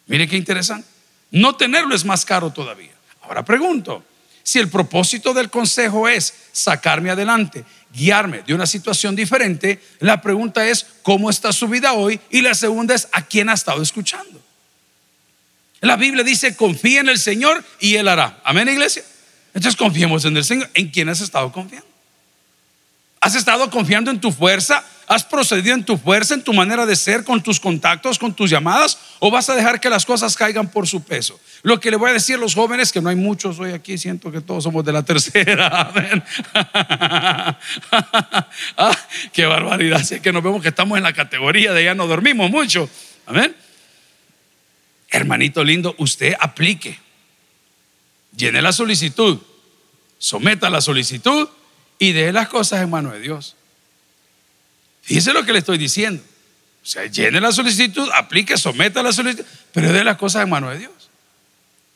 Mire 0.08 0.28
qué 0.28 0.38
interesante. 0.38 0.88
No 1.30 1.56
tenerlo 1.56 1.94
es 1.94 2.04
más 2.04 2.26
caro 2.26 2.50
todavía. 2.50 2.92
Ahora 3.22 3.46
pregunto, 3.46 4.04
si 4.42 4.58
el 4.58 4.68
propósito 4.68 5.36
del 5.36 5.52
consejo 5.52 6.10
es 6.10 6.34
sacarme 6.52 7.12
adelante, 7.12 7.64
guiarme 7.94 8.42
de 8.42 8.56
una 8.56 8.66
situación 8.66 9.16
diferente, 9.16 9.80
la 10.00 10.20
pregunta 10.20 10.68
es, 10.68 10.84
¿cómo 11.04 11.30
está 11.30 11.54
su 11.54 11.68
vida 11.68 11.94
hoy? 11.94 12.20
Y 12.32 12.42
la 12.42 12.56
segunda 12.56 12.96
es, 12.96 13.08
¿a 13.12 13.22
quién 13.22 13.50
ha 13.50 13.54
estado 13.54 13.84
escuchando? 13.84 14.42
La 15.82 15.96
Biblia 15.96 16.24
dice, 16.24 16.56
confía 16.56 17.02
en 17.02 17.10
el 17.10 17.20
Señor 17.20 17.64
y 17.80 17.98
Él 17.98 18.08
hará. 18.08 18.42
Amén, 18.44 18.68
iglesia. 18.68 19.04
Entonces 19.54 19.76
confiemos 19.76 20.26
en 20.26 20.36
el 20.36 20.44
Señor. 20.44 20.72
¿En 20.74 20.90
quién 20.90 21.08
has 21.10 21.22
estado 21.22 21.52
confiando? 21.52 21.88
¿Has 23.30 23.36
estado 23.36 23.70
confiando 23.70 24.10
en 24.10 24.20
tu 24.20 24.32
fuerza? 24.32 24.84
¿Has 25.06 25.24
procedido 25.24 25.76
en 25.76 25.86
tu 25.86 26.00
fuerza, 26.00 26.34
en 26.34 26.42
tu 26.42 26.52
manera 26.52 26.88
de 26.88 26.96
ser, 26.96 27.24
con 27.24 27.44
tus 27.44 27.60
contactos, 27.60 28.18
con 28.18 28.34
tus 28.34 28.50
llamadas? 28.50 28.98
¿O 29.20 29.30
vas 29.30 29.48
a 29.52 29.56
dejar 29.56 29.80
que 29.80 29.88
las 29.88 30.04
cosas 30.04 30.36
caigan 30.36 30.72
por 30.72 30.88
su 30.88 31.04
peso? 31.04 31.40
Lo 31.62 31.80
que 31.80 31.92
le 31.92 31.98
voy 31.98 32.10
a 32.10 32.14
decir 32.14 32.38
a 32.38 32.40
los 32.40 32.56
jóvenes, 32.56 32.92
que 32.92 33.02
no 33.02 33.10
hay 33.10 33.16
muchos 33.16 33.60
hoy 33.60 33.72
aquí, 33.72 34.00
siento 34.00 34.32
que 34.32 34.42
todos 34.42 34.64
somos 34.64 34.84
de 34.84 34.94
la 34.94 35.04
tercera. 35.04 35.94
Ah, 38.76 38.98
qué 39.32 39.46
barbaridad. 39.46 40.02
Sé 40.02 40.24
que 40.24 40.34
nos 40.34 40.42
vemos 40.42 40.64
que 40.64 40.70
estamos 40.70 40.98
en 40.98 41.04
la 41.04 41.14
categoría 41.14 41.72
de 41.72 41.84
ya 41.84 41.94
no 41.94 42.08
dormimos 42.08 42.50
mucho. 42.50 42.90
Amén. 43.28 43.56
Hermanito 45.08 45.64
lindo, 45.64 45.94
usted 46.00 46.34
aplique. 46.40 46.98
Llene 48.36 48.60
la 48.64 48.72
solicitud. 48.72 49.38
Someta 50.18 50.68
la 50.72 50.82
solicitud 50.82 51.48
y 52.00 52.14
deje 52.14 52.32
las 52.32 52.48
cosas 52.48 52.82
en 52.82 52.90
manos 52.90 53.14
de 53.14 53.20
Dios. 53.20 53.56
Fíjese 55.04 55.34
lo 55.34 55.44
que 55.44 55.52
le 55.52 55.60
estoy 55.60 55.78
diciendo. 55.78 56.24
O 56.82 56.86
sea, 56.86 57.06
llene 57.06 57.42
la 57.42 57.52
solicitud, 57.52 58.10
aplique, 58.16 58.58
someta 58.58 59.04
la 59.04 59.12
solicitud, 59.12 59.46
pero 59.74 59.92
deje 59.92 60.06
las 60.06 60.18
cosas 60.18 60.44
en 60.44 60.50
manos 60.50 60.72
de 60.72 60.80
Dios. 60.80 61.10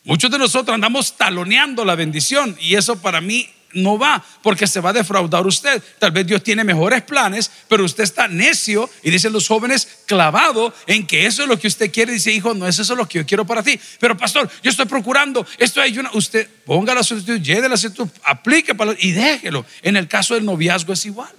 Muchos 0.03 0.29
de 0.29 0.37
nosotros 0.37 0.75
andamos 0.75 1.15
taloneando 1.15 1.85
la 1.85 1.95
bendición 1.95 2.57
y 2.59 2.75
eso 2.75 3.01
para 3.01 3.21
mí 3.21 3.49
no 3.73 3.97
va 3.97 4.23
porque 4.41 4.67
se 4.67 4.79
va 4.79 4.91
a 4.91 4.93
defraudar 4.93 5.45
usted. 5.45 5.81
Tal 5.99 6.11
vez 6.11 6.25
Dios 6.25 6.43
tiene 6.43 6.63
mejores 6.63 7.01
planes, 7.01 7.51
pero 7.67 7.83
usted 7.83 8.03
está 8.03 8.27
necio 8.27 8.89
y 9.01 9.11
dicen 9.11 9.33
los 9.33 9.47
jóvenes 9.47 9.87
clavado 10.05 10.73
en 10.87 11.05
que 11.05 11.25
eso 11.25 11.43
es 11.43 11.49
lo 11.49 11.59
que 11.59 11.67
usted 11.67 11.91
quiere. 11.91 12.13
Dice, 12.13 12.31
hijo, 12.31 12.53
no 12.53 12.67
es 12.67 12.79
eso 12.79 12.95
lo 12.95 13.07
que 13.07 13.19
yo 13.19 13.25
quiero 13.25 13.45
para 13.45 13.63
ti. 13.63 13.79
Pero 13.99 14.17
pastor, 14.17 14.49
yo 14.61 14.69
estoy 14.69 14.85
procurando, 14.85 15.45
esto 15.57 15.81
hay 15.81 15.97
una, 15.97 16.11
usted 16.13 16.47
ponga 16.65 16.93
la 16.93 17.03
solicitud, 17.03 17.39
lleve 17.39 17.69
la 17.69 17.77
solicitud, 17.77 18.07
aplique 18.23 18.75
para, 18.75 18.95
y 18.99 19.11
déjelo. 19.11 19.65
En 19.81 19.97
el 19.97 20.07
caso 20.07 20.35
del 20.35 20.45
noviazgo 20.45 20.93
es 20.93 21.05
igual. 21.05 21.31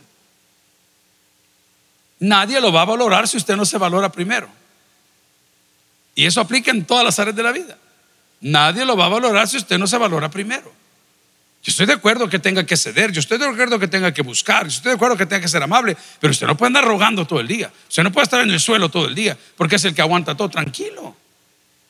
Nadie 2.21 2.61
lo 2.61 2.73
va 2.73 2.83
a 2.83 2.87
valorar 2.87 3.29
si 3.29 3.37
usted 3.37 3.57
no 3.57 3.64
se 3.64 3.79
valora 3.79 4.11
primero. 4.11 4.49
Y 6.14 6.26
eso 6.26 6.41
aplica 6.41 6.71
en 6.71 6.85
todas 6.85 7.05
las 7.05 7.19
áreas 7.19 7.37
de 7.37 7.43
la 7.43 7.53
vida. 7.53 7.76
Nadie 8.41 8.85
lo 8.85 8.97
va 8.97 9.07
a 9.07 9.09
valorar 9.09 9.49
si 9.49 9.57
usted 9.57 9.79
no 9.79 9.87
se 9.87 9.99
valora 9.99 10.31
primero. 10.31 10.73
Yo 11.64 11.71
estoy 11.71 11.87
de 11.87 11.94
acuerdo 11.94 12.28
que 12.28 12.38
tenga 12.38 12.66
que 12.66 12.76
ceder, 12.76 13.11
yo 13.11 13.21
estoy 13.21 13.38
de 13.38 13.47
acuerdo 13.47 13.78
que 13.78 13.88
tenga 13.88 14.12
que 14.12 14.21
buscar, 14.21 14.64
yo 14.64 14.68
estoy 14.68 14.90
de 14.90 14.97
acuerdo 14.97 15.16
que 15.16 15.25
tenga 15.25 15.40
que 15.40 15.49
ser 15.49 15.62
amable, 15.62 15.97
pero 16.21 16.30
usted 16.30 16.47
no 16.47 16.59
puede 16.59 16.66
andar 16.66 16.85
rogando 16.85 17.26
todo 17.26 17.40
el 17.40 17.49
día. 17.49 17.73
Usted 17.88 18.02
no 18.02 18.12
puede 18.12 18.25
estar 18.25 18.42
en 18.42 18.50
el 18.50 18.61
suelo 18.61 18.90
todo 18.90 19.06
el 19.06 19.14
día, 19.14 19.35
porque 19.56 19.76
es 19.76 19.85
el 19.87 19.94
que 19.94 20.02
aguanta 20.02 20.37
todo. 20.37 20.50
Tranquilo, 20.50 21.16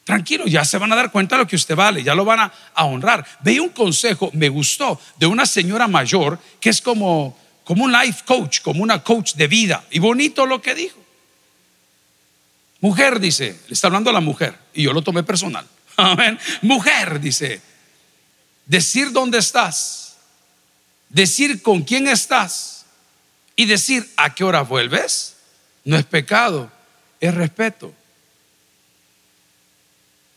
tranquilo, 0.05 0.47
ya 0.47 0.65
se 0.65 0.79
van 0.79 0.93
a 0.93 0.95
dar 0.95 1.11
cuenta 1.11 1.35
de 1.35 1.43
lo 1.43 1.49
que 1.49 1.57
usted 1.57 1.75
vale, 1.75 2.05
ya 2.05 2.15
lo 2.15 2.25
van 2.25 2.39
a, 2.39 2.85
honrar. 2.85 3.27
Veía 3.41 3.63
un 3.63 3.71
consejo, 3.71 4.31
me 4.33 4.49
gustó, 4.49 5.01
de 5.17 5.27
una 5.27 5.45
señora 5.45 5.89
mayor 5.89 6.39
que 6.61 6.71
es 6.71 6.81
como, 6.81 7.37
como 7.65 7.83
un 7.83 7.91
life 7.91 8.23
coach, 8.25 8.61
como 8.61 8.81
una 8.81 9.03
coach 9.03 9.35
de 9.35 9.49
vida. 9.49 9.83
Y 9.91 9.99
bonito 9.99 10.47
lo 10.47 10.63
que 10.63 10.77
dijo. 10.77 11.01
Mujer, 12.79 13.19
dice, 13.19 13.59
le 13.67 13.75
está 13.75 13.89
hablando 13.89 14.11
a 14.11 14.13
la 14.13 14.21
mujer, 14.21 14.57
y 14.73 14.85
yo 14.85 14.93
lo 14.93 15.03
tomé 15.03 15.25
personal. 15.25 15.67
Amén. 15.97 16.39
Mujer, 16.63 17.19
dice, 17.19 17.74
decir 18.67 19.13
dónde 19.13 19.39
estás, 19.39 20.17
decir 21.09 21.63
con 21.63 21.83
quién 21.83 22.09
estás 22.09 22.87
y 23.57 23.67
decir 23.67 24.11
a 24.17 24.35
qué 24.35 24.45
hora 24.45 24.63
vuelves, 24.63 25.37
no 25.85 25.97
es 25.97 26.05
pecado, 26.05 26.71
es 27.21 27.35
respeto. 27.35 27.95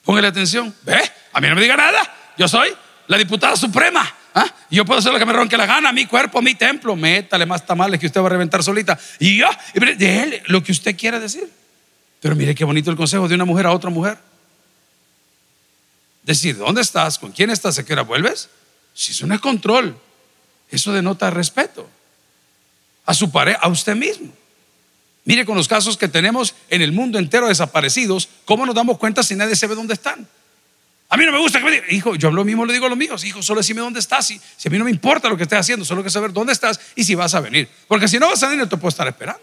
Póngale 0.04 0.28
atención. 0.28 0.74
¿Ve? 0.84 1.00
A 1.34 1.42
mí 1.42 1.50
no 1.50 1.56
me 1.56 1.62
diga 1.62 1.76
nada. 1.76 2.02
Yo 2.38 2.48
soy 2.48 2.74
la 3.08 3.18
diputada 3.18 3.56
suprema. 3.56 4.10
¿Ah? 4.34 4.46
Yo 4.70 4.86
puedo 4.86 5.00
hacer 5.00 5.12
lo 5.12 5.20
que 5.20 5.26
me 5.26 5.34
ronque 5.34 5.58
la 5.58 5.66
gana, 5.66 5.92
mi 5.92 6.06
cuerpo, 6.06 6.42
mi 6.42 6.56
templo. 6.56 6.96
Métale 6.96 7.46
más 7.46 7.66
tamales 7.66 8.00
que 8.00 8.06
usted 8.06 8.22
va 8.22 8.28
a 8.28 8.30
reventar 8.30 8.64
solita. 8.64 8.98
Y 9.20 9.38
yo, 9.38 9.50
déjele 9.74 10.44
lo 10.48 10.64
que 10.64 10.72
usted 10.72 10.96
quiera 10.96 11.20
decir. 11.20 11.52
Pero 12.22 12.36
mire 12.36 12.56
qué 12.56 12.64
bonito 12.64 12.90
el 12.90 12.98
consejo 12.98 13.28
de 13.28 13.36
una 13.36 13.46
mujer 13.46 13.66
a 13.66 13.72
otra 13.72 13.90
mujer. 13.90 14.18
Decir, 16.28 16.58
¿dónde 16.58 16.82
estás? 16.82 17.18
¿Con 17.18 17.32
quién 17.32 17.50
estás? 17.50 17.80
¿A 17.80 17.86
qué 17.86 17.94
hora 17.94 18.02
vuelves? 18.02 18.50
Si 18.94 19.14
eso 19.14 19.26
no 19.26 19.34
es 19.34 19.40
control, 19.40 19.98
eso 20.70 20.92
denota 20.92 21.30
respeto 21.30 21.90
a 23.06 23.14
su 23.14 23.32
pareja, 23.32 23.60
a 23.62 23.70
usted 23.70 23.96
mismo. 23.96 24.34
Mire 25.24 25.46
con 25.46 25.56
los 25.56 25.70
casos 25.70 25.96
que 25.96 26.10
tenemos 26.10 26.54
en 26.70 26.82
el 26.82 26.92
mundo 26.92 27.18
entero 27.18 27.48
desaparecidos, 27.48 28.28
¿cómo 28.44 28.66
nos 28.66 28.76
damos 28.76 28.98
cuenta 28.98 29.24
si 29.24 29.36
nadie 29.36 29.56
se 29.56 29.68
ve 29.68 29.76
dónde 29.76 29.94
están? 29.94 30.28
A 31.08 31.16
mí 31.16 31.26
no 31.26 31.32
me 31.32 31.40
gusta 31.40 31.60
que 31.60 31.66
me 31.66 31.72
digan, 31.72 31.88
hijo, 31.92 32.16
yo 32.16 32.30
lo 32.30 32.44
mismo 32.44 32.66
le 32.66 32.74
digo 32.74 32.88
a 32.88 32.90
los 32.90 32.98
míos, 32.98 33.24
hijo, 33.24 33.42
solo 33.42 33.62
decime 33.62 33.80
dónde 33.80 34.02
estás. 34.02 34.28
Si, 34.28 34.38
si 34.58 34.68
a 34.68 34.72
mí 34.72 34.78
no 34.78 34.84
me 34.84 34.92
importa 34.92 35.30
lo 35.30 35.38
que 35.38 35.44
estés 35.44 35.60
haciendo, 35.60 35.86
solo 35.86 36.04
que 36.04 36.10
saber 36.10 36.34
dónde 36.34 36.52
estás 36.52 36.78
y 36.94 37.06
si 37.06 37.16
vas 37.16 37.36
a 37.36 37.40
venir. 37.40 37.70
Porque 37.88 38.10
si 38.10 38.20
no 38.20 38.28
vas 38.28 38.44
a 38.44 38.48
venir, 38.48 38.64
no 38.64 38.70
te 38.70 38.76
puedo 38.76 38.90
estar 38.90 39.08
esperando. 39.08 39.42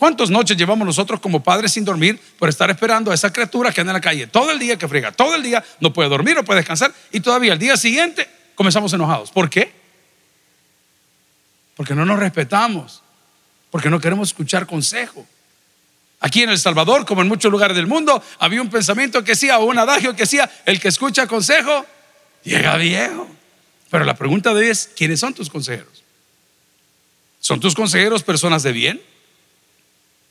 ¿Cuántas 0.00 0.30
noches 0.30 0.56
llevamos 0.56 0.86
nosotros 0.86 1.20
como 1.20 1.42
padres 1.42 1.72
sin 1.72 1.84
dormir 1.84 2.18
por 2.38 2.48
estar 2.48 2.70
esperando 2.70 3.10
a 3.10 3.14
esa 3.14 3.30
criatura 3.30 3.70
que 3.70 3.82
anda 3.82 3.90
en 3.90 3.96
la 3.96 4.00
calle 4.00 4.26
todo 4.26 4.50
el 4.50 4.58
día, 4.58 4.78
que 4.78 4.88
friega 4.88 5.12
todo 5.12 5.34
el 5.34 5.42
día, 5.42 5.62
no 5.78 5.92
puede 5.92 6.08
dormir, 6.08 6.34
no 6.36 6.42
puede 6.42 6.60
descansar 6.60 6.90
y 7.12 7.20
todavía 7.20 7.52
al 7.52 7.58
día 7.58 7.76
siguiente 7.76 8.26
comenzamos 8.54 8.90
enojados? 8.94 9.30
¿Por 9.30 9.50
qué? 9.50 9.74
Porque 11.76 11.94
no 11.94 12.06
nos 12.06 12.18
respetamos, 12.18 13.02
porque 13.70 13.90
no 13.90 14.00
queremos 14.00 14.30
escuchar 14.30 14.66
consejo. 14.66 15.26
Aquí 16.20 16.44
en 16.44 16.48
El 16.48 16.58
Salvador, 16.58 17.04
como 17.04 17.20
en 17.20 17.28
muchos 17.28 17.52
lugares 17.52 17.76
del 17.76 17.86
mundo, 17.86 18.24
había 18.38 18.62
un 18.62 18.70
pensamiento 18.70 19.22
que 19.22 19.32
decía, 19.32 19.58
o 19.58 19.66
un 19.66 19.78
adagio 19.78 20.12
que 20.12 20.22
decía, 20.22 20.50
el 20.64 20.80
que 20.80 20.88
escucha 20.88 21.26
consejo 21.26 21.84
llega 22.42 22.74
viejo. 22.78 23.28
Pero 23.90 24.06
la 24.06 24.14
pregunta 24.14 24.54
de 24.54 24.62
hoy 24.62 24.68
es, 24.68 24.88
¿quiénes 24.96 25.20
son 25.20 25.34
tus 25.34 25.50
consejeros? 25.50 26.02
¿Son 27.38 27.60
tus 27.60 27.74
consejeros 27.74 28.22
personas 28.22 28.62
de 28.62 28.72
bien? 28.72 29.09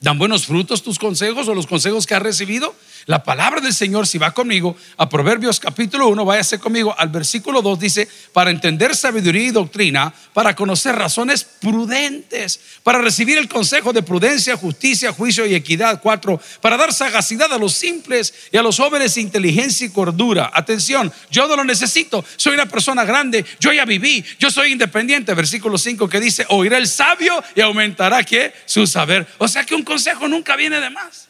¿Dan 0.02 0.18
buenos 0.18 0.46
frutos 0.46 0.82
tus 0.82 0.98
consejos 0.98 1.50
o 1.50 1.54
los 1.54 1.68
consejos 1.68 2.06
que 2.06 2.16
has 2.16 2.22
recibido? 2.22 2.74
La 3.10 3.24
palabra 3.24 3.60
del 3.60 3.74
Señor, 3.74 4.06
si 4.06 4.20
va 4.20 4.30
conmigo 4.30 4.78
a 4.96 5.10
Proverbios 5.10 5.60
capítulo 5.60 6.10
1, 6.10 6.26
váyase 6.26 6.60
conmigo 6.60 6.94
al 6.96 7.10
versículo 7.10 7.64
2, 7.64 7.80
dice, 7.80 8.08
para 8.34 8.52
entender 8.52 8.96
sabiduría 8.96 9.46
y 9.46 9.50
doctrina, 9.50 10.14
para 10.32 10.56
conocer 10.56 10.94
razones 10.94 11.44
prudentes, 11.44 12.60
para 12.84 13.02
recibir 13.02 13.40
el 13.40 13.50
consejo 13.50 13.94
de 13.94 14.04
prudencia, 14.04 14.56
justicia, 14.56 15.12
juicio 15.12 15.48
y 15.48 15.56
equidad. 15.56 16.02
4, 16.04 16.40
para 16.62 16.78
dar 16.78 16.94
sagacidad 16.94 17.52
a 17.52 17.58
los 17.58 17.74
simples 17.74 18.32
y 18.52 18.58
a 18.58 18.62
los 18.62 18.78
jóvenes 18.78 19.18
inteligencia 19.18 19.88
y 19.88 19.90
cordura. 19.90 20.52
Atención, 20.54 21.12
yo 21.32 21.48
no 21.48 21.56
lo 21.56 21.64
necesito, 21.64 22.24
soy 22.36 22.54
una 22.54 22.68
persona 22.68 23.06
grande, 23.06 23.44
yo 23.60 23.74
ya 23.74 23.86
viví, 23.86 24.24
yo 24.38 24.52
soy 24.52 24.74
independiente. 24.74 25.34
Versículo 25.34 25.80
5 25.80 26.08
que 26.08 26.20
dice, 26.20 26.46
oirá 26.50 26.78
el 26.78 26.88
sabio 26.88 27.44
y 27.56 27.62
aumentará 27.62 28.24
que 28.24 28.54
su 28.68 28.86
saber. 28.86 29.26
O 29.40 29.48
sea 29.48 29.66
que 29.66 29.74
un 29.74 29.82
consejo 29.82 30.28
nunca 30.28 30.56
viene 30.56 30.80
de 30.80 30.92
más. 30.92 31.30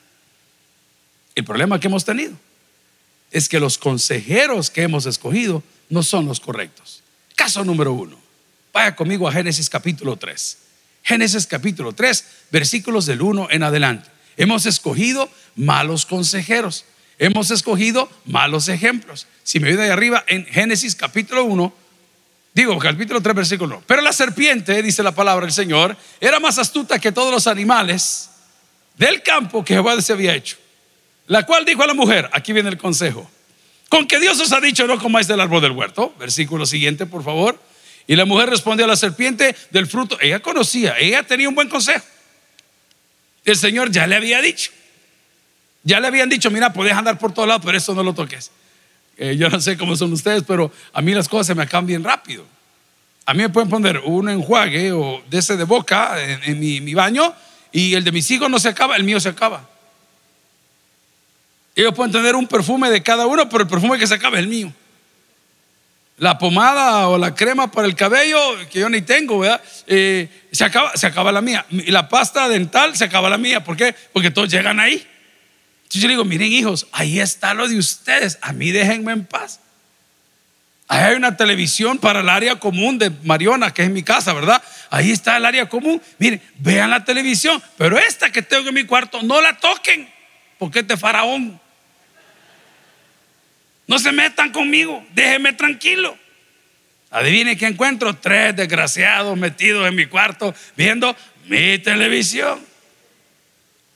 El 1.39 1.45
problema 1.45 1.79
que 1.79 1.87
hemos 1.87 2.03
tenido 2.03 2.33
es 3.31 3.47
que 3.47 3.61
los 3.61 3.77
consejeros 3.77 4.69
que 4.69 4.81
hemos 4.81 5.05
escogido 5.05 5.63
no 5.87 6.03
son 6.03 6.25
los 6.25 6.41
correctos. 6.41 7.01
Caso 7.33 7.63
número 7.63 7.93
uno. 7.93 8.19
Vaya 8.73 8.93
conmigo 8.93 9.25
a 9.25 9.31
Génesis 9.31 9.69
capítulo 9.69 10.17
3. 10.17 10.57
Génesis 11.01 11.47
capítulo 11.47 11.93
3, 11.93 12.25
versículos 12.51 13.05
del 13.05 13.21
1 13.21 13.47
en 13.51 13.63
adelante. 13.63 14.09
Hemos 14.35 14.65
escogido 14.65 15.29
malos 15.55 16.05
consejeros. 16.05 16.83
Hemos 17.17 17.51
escogido 17.51 18.11
malos 18.25 18.67
ejemplos. 18.67 19.25
Si 19.43 19.61
me 19.61 19.73
voy 19.73 19.85
de 19.85 19.93
arriba 19.93 20.25
en 20.27 20.45
Génesis 20.45 20.93
capítulo 20.93 21.45
1, 21.45 21.73
digo 22.53 22.77
capítulo 22.79 23.21
3, 23.21 23.33
versículo 23.33 23.77
1. 23.77 23.85
Pero 23.87 24.01
la 24.01 24.11
serpiente, 24.11 24.83
dice 24.83 25.03
la 25.03 25.15
palabra 25.15 25.45
del 25.45 25.53
Señor, 25.53 25.95
era 26.19 26.41
más 26.41 26.59
astuta 26.59 26.99
que 26.99 27.13
todos 27.13 27.31
los 27.31 27.47
animales 27.47 28.29
del 28.97 29.23
campo 29.23 29.63
que 29.63 29.75
Jehová 29.75 30.01
se 30.01 30.11
había 30.11 30.35
hecho. 30.35 30.57
La 31.29 31.45
cual 31.45 31.63
dijo 31.63 31.83
a 31.83 31.87
la 31.87 31.93
mujer, 31.93 32.27
aquí 32.33 32.53
viene 32.53 32.69
el 32.69 32.77
consejo, 32.79 33.29
con 33.87 34.07
que 34.07 34.19
Dios 34.19 34.39
os 34.39 34.51
ha 34.51 34.59
dicho 34.59 34.87
no 34.87 34.97
comáis 34.97 35.27
del 35.27 35.39
árbol 35.39 35.61
del 35.61 35.73
huerto. 35.73 36.15
Versículo 36.17 36.65
siguiente, 36.65 37.05
por 37.05 37.23
favor. 37.23 37.61
Y 38.07 38.15
la 38.15 38.25
mujer 38.25 38.49
respondió 38.49 38.85
a 38.85 38.87
la 38.87 38.95
serpiente 38.95 39.55
del 39.69 39.85
fruto. 39.85 40.17
Ella 40.19 40.39
conocía, 40.39 40.97
ella 40.97 41.21
tenía 41.21 41.47
un 41.47 41.53
buen 41.53 41.69
consejo. 41.69 42.03
El 43.45 43.55
Señor 43.55 43.91
ya 43.91 44.07
le 44.07 44.15
había 44.15 44.41
dicho. 44.41 44.71
Ya 45.83 45.99
le 45.99 46.07
habían 46.07 46.29
dicho, 46.29 46.49
mira, 46.49 46.73
puedes 46.73 46.93
andar 46.93 47.19
por 47.19 47.31
todos 47.31 47.47
lados, 47.47 47.61
pero 47.63 47.77
eso 47.77 47.93
no 47.93 48.01
lo 48.01 48.13
toques. 48.15 48.49
Eh, 49.15 49.37
yo 49.37 49.49
no 49.49 49.61
sé 49.61 49.77
cómo 49.77 49.95
son 49.95 50.11
ustedes, 50.11 50.41
pero 50.47 50.71
a 50.93 51.01
mí 51.03 51.13
las 51.13 51.29
cosas 51.29 51.45
se 51.45 51.55
me 51.55 51.61
acaban 51.61 51.85
bien 51.85 52.03
rápido. 52.03 52.43
A 53.27 53.35
mí 53.35 53.43
me 53.43 53.49
pueden 53.49 53.69
poner 53.69 53.99
un 53.99 54.29
enjuague 54.29 54.91
o 54.93 55.21
de 55.29 55.37
ese 55.37 55.57
de 55.57 55.63
boca 55.63 56.15
en, 56.43 56.59
mi 56.59 56.93
baño 56.95 57.35
y 57.71 57.93
el 57.93 58.03
de 58.03 58.11
mis 58.11 58.31
hijos 58.31 58.49
no 58.49 58.57
se 58.57 58.69
acaba, 58.69 58.95
el 58.95 59.03
mío 59.03 59.19
se 59.19 59.29
acaba. 59.29 59.69
Ellos 61.79 61.93
pueden 61.93 62.11
tener 62.11 62.35
un 62.35 62.45
perfume 62.45 62.89
de 62.89 63.01
cada 63.01 63.25
uno, 63.25 63.47
pero 63.47 63.63
el 63.63 63.69
perfume 63.69 63.97
que 63.97 64.05
se 64.05 64.15
acaba 64.15 64.37
es 64.37 64.43
el 64.43 64.49
mío. 64.49 64.73
La 66.17 66.37
pomada 66.37 67.07
o 67.07 67.17
la 67.17 67.33
crema 67.33 67.71
para 67.71 67.87
el 67.87 67.95
cabello, 67.95 68.37
que 68.69 68.79
yo 68.79 68.89
ni 68.89 69.01
tengo, 69.01 69.39
¿verdad? 69.39 69.61
Eh, 69.87 70.27
se, 70.51 70.65
acaba, 70.65 70.91
se 70.97 71.07
acaba 71.07 71.31
la 71.31 71.41
mía. 71.41 71.65
Y 71.69 71.89
la 71.91 72.09
pasta 72.09 72.49
dental 72.49 72.97
se 72.97 73.05
acaba 73.05 73.29
la 73.29 73.37
mía. 73.37 73.63
¿Por 73.63 73.77
qué? 73.77 73.95
Porque 74.11 74.29
todos 74.29 74.49
llegan 74.49 74.77
ahí. 74.81 75.07
Entonces 75.83 76.01
yo 76.01 76.09
digo, 76.09 76.25
miren 76.25 76.51
hijos, 76.51 76.85
ahí 76.91 77.21
está 77.21 77.53
lo 77.53 77.65
de 77.65 77.77
ustedes. 77.77 78.39
A 78.41 78.51
mí 78.51 78.71
déjenme 78.71 79.13
en 79.13 79.25
paz. 79.25 79.61
Ahí 80.89 81.11
hay 81.11 81.15
una 81.15 81.37
televisión 81.37 81.97
para 81.97 82.19
el 82.19 82.27
área 82.27 82.57
común 82.57 82.99
de 82.99 83.09
Mariona, 83.23 83.73
que 83.73 83.83
es 83.83 83.89
mi 83.89 84.03
casa, 84.03 84.33
¿verdad? 84.33 84.61
Ahí 84.89 85.11
está 85.11 85.37
el 85.37 85.45
área 85.45 85.69
común. 85.69 86.01
Miren, 86.17 86.41
vean 86.57 86.89
la 86.89 87.05
televisión, 87.05 87.63
pero 87.77 87.97
esta 87.97 88.33
que 88.33 88.41
tengo 88.41 88.67
en 88.67 88.75
mi 88.75 88.83
cuarto, 88.83 89.23
no 89.23 89.39
la 89.39 89.57
toquen, 89.57 90.09
porque 90.57 90.79
es 90.79 90.87
de 90.89 90.97
faraón. 90.97 91.61
No 93.89 93.97
se 93.97 94.11
metan 94.11 94.51
conmigo, 94.51 95.03
déjenme 95.15 95.51
tranquilo. 95.53 96.15
Adivine 97.09 97.57
qué 97.57 97.65
encuentro, 97.65 98.15
tres 98.15 98.55
desgraciados 98.55 99.35
metidos 99.35 99.87
en 99.87 99.95
mi 99.95 100.05
cuarto 100.05 100.53
viendo 100.77 101.15
mi 101.47 101.79
televisión. 101.79 102.59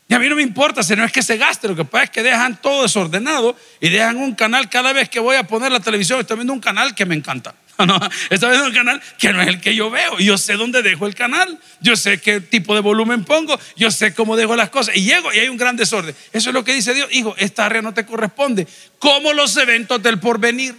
Y 0.08 0.16
a 0.16 0.18
mí 0.18 0.28
no 0.30 0.36
me 0.36 0.42
importa 0.42 0.82
si 0.82 0.96
no 0.96 1.06
es 1.06 1.12
que 1.12 1.22
se 1.22 1.38
gaste, 1.38 1.68
lo 1.68 1.76
que 1.76 1.86
pasa 1.86 2.06
es 2.06 2.10
que 2.10 2.24
dejan 2.24 2.60
todo 2.60 2.82
desordenado 2.82 3.56
y 3.80 3.90
dejan 3.90 4.18
un 4.18 4.34
canal 4.34 4.68
cada 4.68 4.94
vez 4.94 5.10
que 5.10 5.20
voy 5.20 5.36
a 5.36 5.44
poner 5.44 5.72
la 5.72 5.80
televisión, 5.80 6.20
estoy 6.20 6.38
viendo 6.38 6.54
un 6.54 6.60
canal 6.60 6.96
que 6.96 7.06
me 7.06 7.14
encanta. 7.14 7.54
No, 7.86 8.00
está 8.30 8.50
viendo 8.50 8.68
un 8.68 8.74
canal 8.74 9.02
que 9.18 9.34
no 9.34 9.42
es 9.42 9.48
el 9.48 9.60
que 9.60 9.76
yo 9.76 9.90
veo. 9.90 10.20
Yo 10.20 10.38
sé 10.38 10.54
dónde 10.54 10.82
dejo 10.82 11.08
el 11.08 11.16
canal. 11.16 11.60
Yo 11.82 11.96
sé 11.96 12.20
qué 12.20 12.40
tipo 12.40 12.76
de 12.76 12.82
volumen 12.82 13.26
pongo. 13.26 13.60
Yo 13.76 13.92
sé 13.92 14.14
cómo 14.14 14.36
dejo 14.36 14.56
las 14.56 14.70
cosas. 14.70 14.96
Y 14.96 15.04
llego 15.04 15.34
y 15.34 15.40
hay 15.40 15.50
un 15.50 15.58
gran 15.58 15.76
desorden. 15.76 16.16
Eso 16.32 16.50
es 16.50 16.54
lo 16.54 16.64
que 16.64 16.74
dice 16.74 16.94
Dios. 16.94 17.10
Hijo, 17.12 17.36
esta 17.38 17.66
área 17.66 17.82
no 17.82 17.94
te 17.94 18.06
corresponde. 18.06 18.68
Como 19.00 19.34
los 19.34 19.58
eventos 19.58 20.02
del 20.02 20.20
porvenir. 20.20 20.76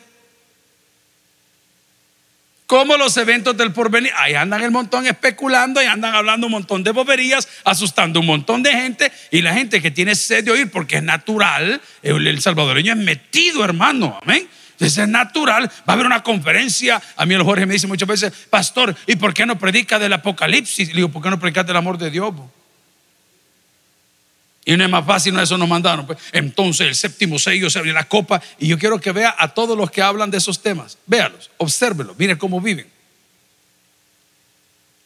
Como 2.66 2.96
los 2.96 3.16
eventos 3.16 3.56
del 3.56 3.72
porvenir. 3.72 4.12
Ahí 4.16 4.34
andan 4.34 4.62
el 4.62 4.70
montón 4.70 5.06
especulando. 5.06 5.82
Y 5.82 5.86
andan 5.86 6.14
hablando 6.14 6.46
un 6.46 6.52
montón 6.52 6.84
de 6.84 6.92
boberías. 6.92 7.48
Asustando 7.64 8.20
un 8.20 8.26
montón 8.26 8.62
de 8.62 8.72
gente. 8.72 9.12
Y 9.30 9.42
la 9.42 9.52
gente 9.52 9.82
que 9.82 9.90
tiene 9.90 10.14
sed 10.14 10.44
de 10.44 10.52
oír 10.52 10.70
porque 10.70 10.96
es 10.96 11.02
natural. 11.02 11.80
el 12.02 12.40
salvadoreño 12.40 12.92
es 12.92 12.98
metido, 12.98 13.64
hermano. 13.64 14.18
Amén. 14.22 14.48
Entonces 14.74 14.98
es 14.98 15.08
natural, 15.08 15.66
va 15.66 15.84
a 15.86 15.92
haber 15.92 16.06
una 16.06 16.22
conferencia. 16.22 17.00
A 17.16 17.26
mí 17.26 17.34
el 17.34 17.42
Jorge 17.42 17.64
me 17.64 17.74
dice 17.74 17.86
muchas 17.86 18.08
veces, 18.08 18.32
pastor, 18.50 18.94
¿y 19.06 19.16
por 19.16 19.32
qué 19.32 19.46
no 19.46 19.58
predica 19.58 19.98
del 19.98 20.12
Apocalipsis? 20.12 20.88
Le 20.88 20.96
digo, 20.96 21.08
¿por 21.08 21.22
qué 21.22 21.30
no 21.30 21.38
predica 21.38 21.62
del 21.62 21.76
amor 21.76 21.96
de 21.96 22.10
Dios? 22.10 22.34
Y 24.64 24.76
no 24.76 24.84
es 24.84 24.90
más 24.90 25.04
fácil, 25.04 25.34
no 25.34 25.42
eso 25.42 25.56
nos 25.56 25.68
mandaron. 25.68 26.06
Pues. 26.06 26.18
Entonces 26.32 26.88
el 26.88 26.94
séptimo 26.94 27.38
sello 27.38 27.70
se 27.70 27.78
abre 27.78 27.92
la 27.92 28.04
copa 28.04 28.40
y 28.58 28.66
yo 28.66 28.78
quiero 28.78 29.00
que 29.00 29.12
vea 29.12 29.34
a 29.38 29.48
todos 29.48 29.76
los 29.76 29.90
que 29.90 30.02
hablan 30.02 30.30
de 30.30 30.38
esos 30.38 30.60
temas. 30.60 30.98
Véalos, 31.06 31.50
obsérvelos, 31.58 32.18
mire 32.18 32.36
cómo 32.36 32.60
viven. 32.60 32.86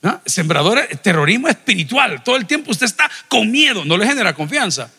¿Ah? 0.02 0.20
Sembradores, 0.24 1.02
terrorismo 1.02 1.48
espiritual. 1.48 2.22
Todo 2.22 2.36
el 2.36 2.46
tiempo 2.46 2.70
usted 2.70 2.86
está 2.86 3.10
con 3.26 3.50
miedo, 3.50 3.84
no 3.84 3.96
le 3.96 4.06
genera 4.06 4.32
confianza. 4.32 4.90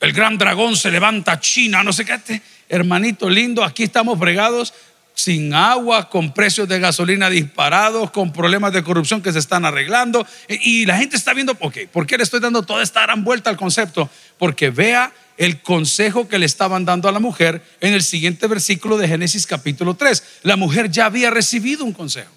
El 0.00 0.12
gran 0.12 0.38
dragón 0.38 0.76
se 0.76 0.90
levanta 0.90 1.40
China, 1.40 1.82
no 1.82 1.92
sé 1.92 2.04
qué. 2.04 2.40
Hermanito 2.68 3.28
lindo, 3.28 3.64
aquí 3.64 3.84
estamos 3.84 4.18
fregados 4.18 4.72
sin 5.14 5.52
agua, 5.52 6.08
con 6.08 6.32
precios 6.32 6.68
de 6.68 6.78
gasolina 6.78 7.28
disparados, 7.28 8.12
con 8.12 8.32
problemas 8.32 8.72
de 8.72 8.84
corrupción 8.84 9.20
que 9.20 9.32
se 9.32 9.40
están 9.40 9.64
arreglando. 9.64 10.24
Y 10.48 10.86
la 10.86 10.96
gente 10.96 11.16
está 11.16 11.34
viendo, 11.34 11.56
ok, 11.58 11.78
¿por 11.92 12.06
qué 12.06 12.16
le 12.16 12.22
estoy 12.22 12.38
dando 12.38 12.62
toda 12.62 12.84
esta 12.84 13.02
gran 13.02 13.24
vuelta 13.24 13.50
al 13.50 13.56
concepto? 13.56 14.08
Porque 14.38 14.70
vea 14.70 15.12
el 15.36 15.60
consejo 15.60 16.28
que 16.28 16.38
le 16.38 16.46
estaban 16.46 16.84
dando 16.84 17.08
a 17.08 17.12
la 17.12 17.18
mujer 17.18 17.62
en 17.80 17.94
el 17.94 18.02
siguiente 18.02 18.46
versículo 18.46 18.96
de 18.96 19.08
Génesis 19.08 19.44
capítulo 19.44 19.94
3. 19.94 20.22
La 20.44 20.54
mujer 20.54 20.88
ya 20.88 21.06
había 21.06 21.30
recibido 21.30 21.84
un 21.84 21.92
consejo. 21.92 22.30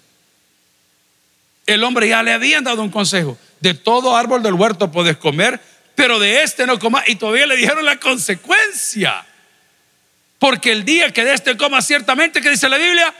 El 1.66 1.84
hombre 1.84 2.08
ya 2.08 2.24
le 2.24 2.32
habían 2.32 2.64
dado 2.64 2.82
un 2.82 2.90
consejo. 2.90 3.38
De 3.60 3.74
todo 3.74 4.16
árbol 4.16 4.42
del 4.42 4.54
huerto 4.54 4.90
puedes 4.90 5.16
comer, 5.18 5.60
pero 5.94 6.18
de 6.18 6.42
este 6.42 6.66
no 6.66 6.78
comas. 6.78 7.08
Y 7.08 7.16
todavía 7.16 7.46
le 7.46 7.56
dijeron 7.56 7.84
la 7.84 7.98
consecuencia. 7.98 9.24
Porque 10.38 10.72
el 10.72 10.84
día 10.84 11.12
que 11.12 11.24
de 11.24 11.34
este 11.34 11.56
comas 11.56 11.86
ciertamente, 11.86 12.40
que 12.40 12.50
dice 12.50 12.68
la 12.68 12.78
Biblia, 12.78 13.14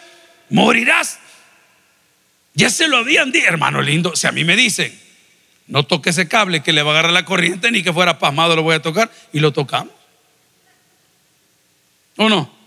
morirás. 0.50 1.18
Ya 2.54 2.68
se 2.68 2.88
lo 2.88 2.98
habían 2.98 3.32
dicho, 3.32 3.46
hermano 3.46 3.80
lindo. 3.80 4.14
Si 4.16 4.26
a 4.26 4.32
mí 4.32 4.44
me 4.44 4.56
dicen, 4.56 4.98
no 5.66 5.84
toque 5.84 6.10
ese 6.10 6.28
cable 6.28 6.62
que 6.62 6.72
le 6.72 6.82
va 6.82 6.90
a 6.90 6.92
agarrar 6.94 7.12
la 7.12 7.24
corriente, 7.24 7.70
ni 7.70 7.82
que 7.82 7.92
fuera 7.92 8.18
pasmado 8.18 8.56
lo 8.56 8.62
voy 8.62 8.74
a 8.74 8.82
tocar, 8.82 9.10
y 9.32 9.40
lo 9.40 9.52
tocamos. 9.52 9.94
¿O 12.16 12.28
no? 12.28 12.61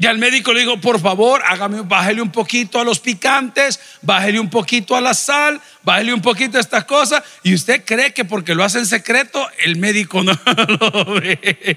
Ya 0.00 0.10
el 0.10 0.16
médico 0.16 0.54
le 0.54 0.60
dijo, 0.60 0.80
por 0.80 0.98
favor, 0.98 1.42
hágame, 1.46 1.82
bájele 1.82 2.22
un 2.22 2.32
poquito 2.32 2.80
a 2.80 2.84
los 2.84 3.00
picantes, 3.00 3.78
bájele 4.00 4.40
un 4.40 4.48
poquito 4.48 4.96
a 4.96 5.00
la 5.02 5.12
sal, 5.12 5.60
bájele 5.82 6.14
un 6.14 6.22
poquito 6.22 6.56
a 6.56 6.60
estas 6.62 6.86
cosas. 6.86 7.22
Y 7.42 7.52
usted 7.52 7.84
cree 7.84 8.14
que 8.14 8.24
porque 8.24 8.54
lo 8.54 8.64
hace 8.64 8.78
en 8.78 8.86
secreto, 8.86 9.46
el 9.62 9.76
médico 9.76 10.22
no 10.24 10.32
lo 10.32 11.04
ve. 11.20 11.76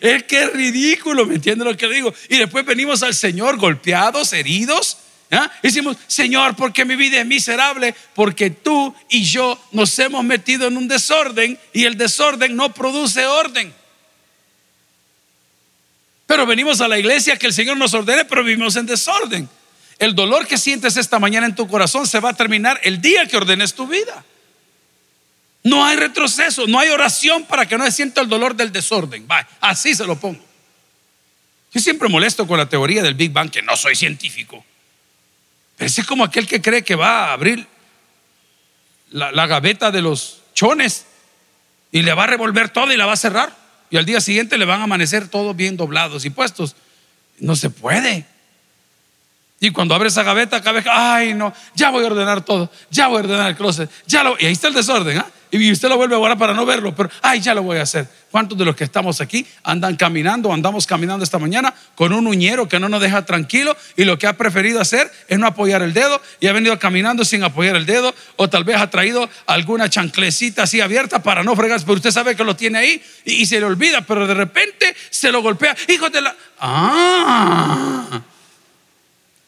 Es 0.00 0.24
que 0.24 0.42
es 0.42 0.52
ridículo, 0.52 1.24
¿me 1.24 1.36
entiende 1.36 1.64
lo 1.64 1.76
que 1.76 1.86
digo? 1.86 2.12
Y 2.28 2.38
después 2.38 2.66
venimos 2.66 3.04
al 3.04 3.14
Señor 3.14 3.56
golpeados, 3.56 4.32
heridos. 4.32 4.98
¿ah? 5.30 5.48
Y 5.62 5.68
decimos, 5.68 5.98
Señor, 6.08 6.56
porque 6.56 6.84
mi 6.84 6.96
vida 6.96 7.20
es 7.20 7.26
miserable, 7.26 7.94
porque 8.16 8.50
tú 8.50 8.92
y 9.08 9.22
yo 9.22 9.56
nos 9.70 9.96
hemos 10.00 10.24
metido 10.24 10.66
en 10.66 10.78
un 10.78 10.88
desorden 10.88 11.56
y 11.72 11.84
el 11.84 11.96
desorden 11.96 12.56
no 12.56 12.74
produce 12.74 13.24
orden. 13.24 13.72
Pero 16.28 16.44
venimos 16.44 16.82
a 16.82 16.88
la 16.88 16.98
iglesia 16.98 17.38
que 17.38 17.46
el 17.46 17.54
Señor 17.54 17.78
nos 17.78 17.94
ordene, 17.94 18.26
pero 18.26 18.44
vivimos 18.44 18.76
en 18.76 18.84
desorden. 18.84 19.48
El 19.98 20.14
dolor 20.14 20.46
que 20.46 20.58
sientes 20.58 20.98
esta 20.98 21.18
mañana 21.18 21.46
en 21.46 21.54
tu 21.54 21.66
corazón 21.66 22.06
se 22.06 22.20
va 22.20 22.28
a 22.28 22.34
terminar 22.34 22.78
el 22.82 23.00
día 23.00 23.24
que 23.24 23.38
ordenes 23.38 23.72
tu 23.72 23.86
vida. 23.86 24.22
No 25.62 25.86
hay 25.86 25.96
retroceso, 25.96 26.66
no 26.66 26.78
hay 26.78 26.90
oración 26.90 27.44
para 27.44 27.64
que 27.64 27.78
no 27.78 27.84
se 27.86 27.92
sienta 27.92 28.20
el 28.20 28.28
dolor 28.28 28.54
del 28.54 28.70
desorden. 28.70 29.26
Así 29.58 29.94
se 29.94 30.04
lo 30.04 30.20
pongo. 30.20 30.44
Yo 31.72 31.80
siempre 31.80 32.10
molesto 32.10 32.46
con 32.46 32.58
la 32.58 32.68
teoría 32.68 33.02
del 33.02 33.14
Big 33.14 33.32
Bang, 33.32 33.50
que 33.50 33.62
no 33.62 33.74
soy 33.74 33.96
científico. 33.96 34.62
Pero 35.78 35.88
es 35.88 36.06
como 36.06 36.24
aquel 36.24 36.46
que 36.46 36.60
cree 36.60 36.84
que 36.84 36.94
va 36.94 37.28
a 37.28 37.32
abrir 37.32 37.66
la, 39.12 39.32
la 39.32 39.46
gaveta 39.46 39.90
de 39.90 40.02
los 40.02 40.42
chones 40.52 41.06
y 41.90 42.02
le 42.02 42.12
va 42.12 42.24
a 42.24 42.26
revolver 42.26 42.68
todo 42.68 42.92
y 42.92 42.98
la 42.98 43.06
va 43.06 43.14
a 43.14 43.16
cerrar 43.16 43.67
y 43.90 43.96
al 43.96 44.04
día 44.04 44.20
siguiente 44.20 44.58
le 44.58 44.64
van 44.64 44.80
a 44.80 44.84
amanecer 44.84 45.28
todos 45.28 45.54
bien 45.56 45.76
doblados 45.76 46.24
y 46.24 46.30
puestos. 46.30 46.76
No 47.38 47.56
se 47.56 47.70
puede. 47.70 48.26
Y 49.60 49.70
cuando 49.70 49.94
abre 49.94 50.08
esa 50.08 50.22
gaveta, 50.22 50.60
cada 50.60 50.72
vez, 50.72 50.84
ay, 50.90 51.34
no, 51.34 51.52
ya 51.74 51.90
voy 51.90 52.04
a 52.04 52.08
ordenar 52.08 52.44
todo, 52.44 52.70
ya 52.90 53.08
voy 53.08 53.18
a 53.18 53.20
ordenar 53.20 53.48
el 53.50 53.56
closet, 53.56 53.90
ya 54.06 54.22
lo, 54.22 54.36
y 54.38 54.46
ahí 54.46 54.52
está 54.52 54.68
el 54.68 54.74
desorden, 54.74 55.18
¿ah? 55.18 55.26
Y 55.50 55.72
usted 55.72 55.88
lo 55.88 55.96
vuelve 55.96 56.16
a 56.16 56.36
para 56.36 56.52
no 56.52 56.66
verlo, 56.66 56.94
pero, 56.94 57.10
ay, 57.22 57.40
ya 57.40 57.54
lo 57.54 57.62
voy 57.62 57.78
a 57.78 57.82
hacer. 57.82 58.06
¿Cuántos 58.30 58.58
de 58.58 58.64
los 58.66 58.76
que 58.76 58.84
estamos 58.84 59.20
aquí 59.22 59.46
andan 59.62 59.96
caminando, 59.96 60.52
andamos 60.52 60.86
caminando 60.86 61.24
esta 61.24 61.38
mañana 61.38 61.74
con 61.94 62.12
un 62.12 62.26
uñero 62.26 62.68
que 62.68 62.78
no 62.78 62.88
nos 62.88 63.00
deja 63.00 63.24
tranquilo 63.24 63.74
y 63.96 64.04
lo 64.04 64.18
que 64.18 64.26
ha 64.26 64.34
preferido 64.34 64.80
hacer 64.80 65.10
es 65.28 65.38
no 65.38 65.46
apoyar 65.46 65.80
el 65.80 65.94
dedo 65.94 66.20
y 66.38 66.46
ha 66.46 66.52
venido 66.52 66.78
caminando 66.78 67.24
sin 67.24 67.42
apoyar 67.42 67.76
el 67.76 67.86
dedo 67.86 68.14
o 68.36 68.48
tal 68.50 68.64
vez 68.64 68.76
ha 68.76 68.90
traído 68.90 69.28
alguna 69.46 69.88
chanclecita 69.88 70.64
así 70.64 70.82
abierta 70.82 71.22
para 71.22 71.42
no 71.42 71.56
fregarse, 71.56 71.86
pero 71.86 71.96
usted 71.96 72.10
sabe 72.10 72.36
que 72.36 72.44
lo 72.44 72.54
tiene 72.54 72.78
ahí 72.78 73.02
y, 73.24 73.42
y 73.42 73.46
se 73.46 73.58
le 73.58 73.64
olvida, 73.64 74.02
pero 74.02 74.26
de 74.26 74.34
repente 74.34 74.94
se 75.08 75.32
lo 75.32 75.40
golpea. 75.40 75.74
Hijo 75.88 76.10
de 76.10 76.20
la... 76.20 76.36
Ah. 76.60 78.20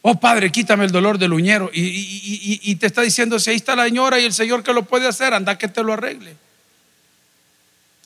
Oh 0.01 0.19
Padre, 0.19 0.51
quítame 0.51 0.85
el 0.85 0.91
dolor 0.91 1.17
del 1.17 1.33
uñero. 1.33 1.69
Y, 1.73 2.75
te 2.75 2.87
está 2.87 3.01
diciendo, 3.01 3.39
si 3.39 3.51
ahí 3.51 3.55
está 3.55 3.75
la 3.75 3.85
señora 3.85 4.19
y 4.19 4.25
el 4.25 4.33
Señor 4.33 4.63
que 4.63 4.73
lo 4.73 4.83
puede 4.83 5.07
hacer, 5.07 5.33
anda 5.33 5.57
que 5.57 5.67
te 5.67 5.83
lo 5.83 5.93
arregle. 5.93 6.35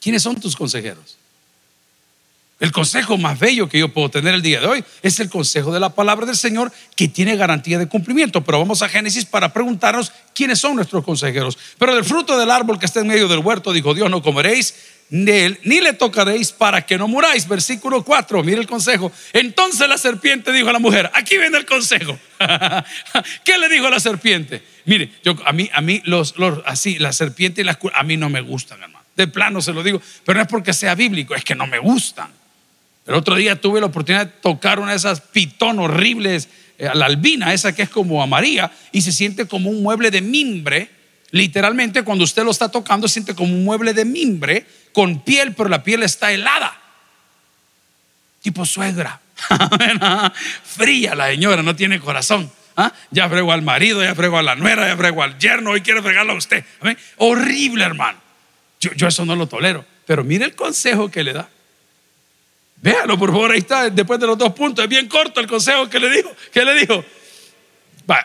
¿Quiénes 0.01 0.21
son 0.21 0.39
tus 0.39 0.55
consejeros? 0.55 1.17
El 2.60 2.71
consejo 2.71 3.17
más 3.17 3.38
bello 3.38 3.67
que 3.67 3.79
yo 3.79 3.89
puedo 3.89 4.10
tener 4.10 4.34
el 4.34 4.41
día 4.41 4.62
de 4.62 4.67
hoy 4.67 4.84
es 5.01 5.19
el 5.19 5.29
consejo 5.29 5.73
de 5.73 5.79
la 5.79 5.89
palabra 5.89 6.25
del 6.25 6.38
Señor 6.38 6.71
que 6.95 7.10
tiene 7.10 7.36
garantía 7.36 7.77
de 7.77 7.88
cumplimiento. 7.88 8.41
Pero 8.43 8.60
vamos 8.60 8.81
a 8.81 8.89
Génesis 8.89 9.25
para 9.25 9.51
preguntarnos 9.51 10.12
quiénes 10.34 10.60
son 10.60 10.75
nuestros 10.75 11.03
consejeros. 11.03 11.58
Pero 11.77 11.95
del 11.95 12.05
fruto 12.05 12.38
del 12.38 12.51
árbol 12.51 12.79
que 12.79 12.86
está 12.86 13.01
en 13.01 13.08
medio 13.08 13.27
del 13.27 13.39
huerto, 13.39 13.73
dijo 13.73 13.93
Dios, 13.93 14.10
no 14.10 14.21
comeréis 14.21 14.75
él, 15.10 15.60
ni 15.63 15.82
le 15.82 15.94
tocaréis 15.94 16.52
para 16.52 16.86
que 16.86 16.98
no 16.98 17.08
muráis. 17.08 17.48
Versículo 17.48 18.04
4, 18.04 18.44
mire 18.44 18.60
el 18.60 18.68
consejo. 18.68 19.12
Entonces 19.34 19.88
la 19.88 19.98
serpiente 19.98 20.52
dijo 20.52 20.70
a 20.70 20.74
la 20.74 20.80
mujer, 20.80 21.12
aquí 21.13 21.38
viene 21.38 21.58
el 21.58 21.65
consejo. 21.65 22.18
¿Qué 23.44 23.58
le 23.58 23.70
dijo 23.70 23.88
a 23.88 23.91
la 23.91 24.00
serpiente? 24.00 24.63
Mire, 24.86 25.12
yo, 25.24 25.36
a 25.46 25.54
mí, 25.54 25.70
a 25.74 25.82
mí 25.82 26.02
los, 26.06 26.38
los 26.38 26.60
así, 26.65 26.98
la 27.00 27.13
serpiente 27.13 27.62
y 27.62 27.63
las 27.63 27.78
a 27.94 28.04
mí 28.04 28.18
no 28.18 28.30
me 28.30 28.41
gustan, 28.41 28.82
hermano. 28.82 29.06
De 29.15 29.28
plano 29.28 29.62
se 29.62 29.72
lo 29.72 29.82
digo, 29.82 30.02
pero 30.26 30.38
no 30.38 30.41
es 30.44 30.50
porque 30.50 30.74
sea 30.74 30.94
bíblico, 30.94 31.36
es 31.36 31.44
que 31.44 31.56
no 31.56 31.68
me 31.68 31.80
gustan. 31.80 32.30
El 33.08 33.13
otro 33.13 33.36
día 33.36 33.60
tuve 33.62 33.80
la 33.80 33.86
oportunidad 33.86 34.26
de 34.26 34.32
tocar 34.41 34.80
una 34.80 34.91
de 34.91 34.98
esas 34.98 35.22
pitón 35.22 35.80
horribles, 35.80 36.50
eh, 36.78 36.89
la 36.94 37.06
albina, 37.06 37.54
esa 37.54 37.74
que 37.74 37.84
es 37.84 37.89
como 37.89 38.22
amarilla, 38.22 38.72
y 38.91 39.02
se 39.02 39.12
siente 39.12 39.46
como 39.46 39.70
un 39.70 39.84
mueble 39.84 40.12
de 40.12 40.22
mimbre. 40.22 40.89
Literalmente, 41.32 42.04
cuando 42.04 42.24
usted 42.24 42.44
lo 42.44 42.52
está 42.52 42.70
tocando, 42.70 43.08
siente 43.08 43.36
como 43.36 43.54
un 43.54 43.64
mueble 43.64 43.94
de 43.94 44.06
mimbre 44.06 44.66
con 44.94 45.22
piel, 45.22 45.54
pero 45.54 45.70
la 45.70 45.84
piel 45.84 46.04
está 46.04 46.32
helada. 46.32 46.80
Tipo 48.42 48.66
suegra. 48.66 49.20
Fría 50.64 51.16
la 51.16 51.28
señora, 51.28 51.62
no 51.62 51.76
tiene 51.76 52.00
corazón. 52.00 52.52
¿Ah? 52.78 52.92
Ya 53.10 53.30
frego 53.30 53.52
al 53.52 53.62
marido, 53.62 54.04
ya 54.04 54.14
frego 54.16 54.38
a 54.38 54.44
la 54.44 54.56
nuera, 54.56 54.88
ya 54.88 54.98
frego 54.98 55.24
al 55.24 55.38
yerno, 55.38 55.72
hoy 55.72 55.82
quiere 55.82 56.02
fregarlo 56.02 56.34
a 56.34 56.36
usted. 56.36 56.64
Horrible, 57.18 57.84
hermano. 57.84 58.20
Yo, 58.80 59.08
eso 59.08 59.26
no 59.26 59.36
lo 59.36 59.48
tolero. 59.48 59.86
Pero 60.06 60.24
mire 60.24 60.46
el 60.46 60.56
consejo 60.56 61.10
que 61.10 61.24
le 61.24 61.34
da. 61.34 61.50
Véalo, 62.78 63.18
por 63.18 63.32
favor, 63.32 63.52
ahí 63.52 63.60
está, 63.60 63.90
después 63.90 64.20
de 64.20 64.28
los 64.28 64.38
dos 64.38 64.54
puntos. 64.54 64.84
Es 64.84 64.90
bien 64.90 65.08
corto 65.08 65.40
el 65.40 65.48
consejo 65.48 65.90
que 65.90 66.00
le 66.00 66.10
dijo. 66.10 66.32
¿Qué 66.54 66.64
le 66.64 66.74
dijo? 66.76 67.04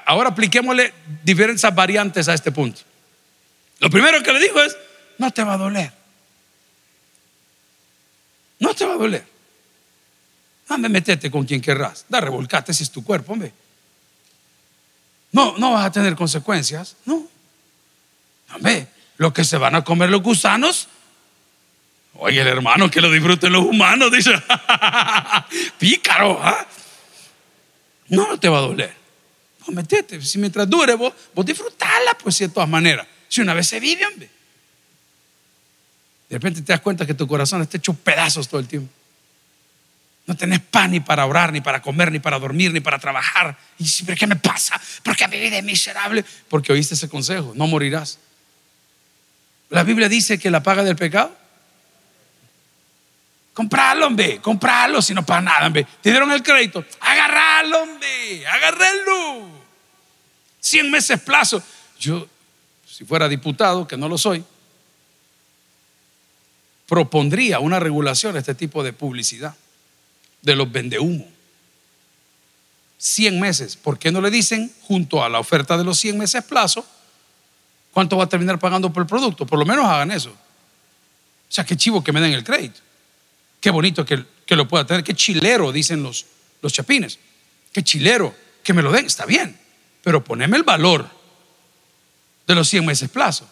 ahora 0.05 0.29
apliquémosle 0.29 0.93
diferentes 1.25 1.75
variantes 1.75 2.29
a 2.29 2.35
este 2.35 2.53
punto. 2.53 2.83
Lo 3.81 3.91
primero 3.91 4.23
que 4.23 4.33
le 4.33 4.41
dijo 4.41 4.61
es, 4.63 4.77
no 5.19 5.31
te 5.31 5.43
va 5.43 5.55
a 5.55 5.59
doler. 5.59 5.93
No 8.59 8.75
te 8.75 8.85
va 8.85 8.95
a 8.95 8.97
doler. 8.97 9.27
Dame, 10.69 10.89
metete 10.89 11.31
con 11.31 11.45
quien 11.45 11.61
querrás. 11.61 12.05
Da, 12.09 12.21
revolcate 12.21 12.73
si 12.73 12.85
es 12.85 12.91
tu 12.91 13.03
cuerpo, 13.03 13.33
hombre. 13.33 13.53
No, 15.33 15.57
no 15.59 15.73
vas 15.73 15.87
a 15.87 15.91
tener 15.91 16.15
consecuencias. 16.15 16.97
No. 17.05 17.27
Hombre, 18.55 18.87
lo 19.17 19.33
que 19.33 19.45
se 19.45 19.57
van 19.57 19.75
a 19.75 19.85
comer 19.85 20.11
los 20.11 20.23
gusanos 20.23 20.89
Oye, 22.15 22.41
el 22.41 22.49
hermano 22.49 22.91
que 22.91 23.01
lo 23.01 23.11
disfruten 23.11 23.53
los 23.53 23.65
humanos, 23.65 24.11
dice, 24.11 24.33
pícaro, 25.79 26.39
¿ah? 26.43 26.67
No, 28.09 28.29
no 28.29 28.39
te 28.39 28.49
va 28.49 28.59
a 28.59 28.63
doler. 28.63 28.95
No, 29.67 29.83
si 30.21 30.39
mientras 30.39 30.69
dure 30.69 30.95
vos, 30.95 31.15
vos 31.35 31.47
disfrutala, 31.47 32.15
pues 32.15 32.39
de 32.39 32.49
todas 32.49 32.69
maneras. 32.69 33.07
Si 33.31 33.41
una 33.41 33.55
vez 33.55 33.67
se 33.67 33.81
vive, 33.81 34.05
hombre. 34.05 34.29
De 36.29 36.37
repente 36.37 36.61
te 36.61 36.75
das 36.75 36.83
cuenta 36.83 37.07
que 37.07 37.15
tu 37.15 37.27
corazón 37.27 37.63
está 37.63 37.79
hecho 37.79 37.95
pedazos 37.95 38.47
todo 38.47 38.61
el 38.61 38.69
tiempo. 38.69 38.93
No 40.27 40.37
tenés 40.37 40.61
pan 40.61 40.91
ni 40.91 41.01
para 41.01 41.25
orar, 41.25 41.51
ni 41.51 41.63
para 41.63 41.81
comer, 41.81 42.13
ni 42.13 42.19
para 42.19 42.39
dormir, 42.39 42.75
ni 42.75 42.81
para 42.81 42.99
trabajar. 42.99 43.57
Y 43.79 43.85
dices, 43.85 44.03
¿pero 44.05 44.19
qué 44.19 44.27
me 44.27 44.37
pasa? 44.37 44.79
Porque 45.03 45.27
mi 45.29 45.41
vida 45.41 45.57
es 45.57 45.65
miserable. 45.65 46.23
Porque 46.51 46.75
oíste 46.75 46.93
ese 46.93 47.09
consejo, 47.09 47.55
no 47.57 47.67
morirás. 47.67 48.19
La 49.71 49.83
Biblia 49.83 50.11
dice 50.11 50.39
que 50.39 50.51
la 50.51 50.63
paga 50.63 50.85
del 50.85 50.97
pecado 50.97 51.41
Comprarlo, 53.61 54.07
hombre, 54.07 54.41
comprarlo, 54.41 55.03
si 55.03 55.13
no 55.13 55.27
para 55.27 55.43
nada, 55.43 55.67
hombre. 55.67 55.87
Te 56.01 56.11
dieron 56.11 56.31
el 56.33 56.43
crédito, 56.43 56.85
agarrarlo, 57.01 57.83
hombre, 57.83 58.47
agarrarlo. 58.47 59.51
100 60.61 60.91
meses 60.91 61.21
plazo. 61.21 61.63
Yo, 61.99 62.27
si 63.01 63.07
fuera 63.07 63.31
diputado, 63.31 63.89
que 63.89 63.97
no 63.97 64.11
lo 64.11 64.19
soy, 64.19 64.45
propondría 66.87 67.59
una 67.59 67.81
regulación 67.81 68.37
a 68.37 68.41
este 68.41 68.55
tipo 68.55 68.83
de 68.83 68.93
publicidad, 68.93 69.57
de 70.43 70.55
los 70.55 70.71
vendehumo. 70.71 71.27
100 72.99 73.41
meses. 73.41 73.77
¿Por 73.77 73.99
qué 73.99 74.13
no 74.13 74.21
le 74.21 74.31
dicen, 74.31 74.71
junto 74.83 75.25
a 75.25 75.31
la 75.31 75.39
oferta 75.39 75.79
de 75.79 75.85
los 75.85 75.99
100 75.99 76.19
meses 76.19 76.45
plazo, 76.45 76.85
cuánto 77.91 78.19
va 78.19 78.25
a 78.25 78.29
terminar 78.29 78.59
pagando 78.59 78.93
por 78.93 79.05
el 79.05 79.07
producto? 79.07 79.47
Por 79.47 79.59
lo 79.59 79.65
menos 79.65 79.87
hagan 79.87 80.11
eso. 80.11 80.29
O 80.29 80.37
sea, 81.49 81.65
qué 81.65 81.79
chivo 81.79 82.05
que 82.05 82.13
me 82.13 82.21
den 82.21 82.35
el 82.35 82.45
crédito. 82.45 82.81
Qué 83.63 83.71
bonito 83.71 84.05
que, 84.05 84.27
lo 84.49 84.69
pueda 84.69 84.87
tener. 84.87 85.03
Qué 85.03 85.15
chilero, 85.15 85.73
dicen 85.73 86.03
los, 86.03 86.27
los 86.61 86.71
chapines. 86.71 87.19
Qué 87.73 87.83
chilero. 87.83 88.35
Que 88.63 88.75
me 88.75 88.83
lo 88.83 88.93
den, 88.93 89.07
está 89.07 89.25
bien. 89.25 89.59
Pero 90.03 90.23
poneme 90.23 90.59
el 90.59 90.65
valor 90.65 91.20
de 92.51 92.57
los 92.57 92.69
100 92.69 92.85
meses 92.85 93.09
plazo. 93.09 93.49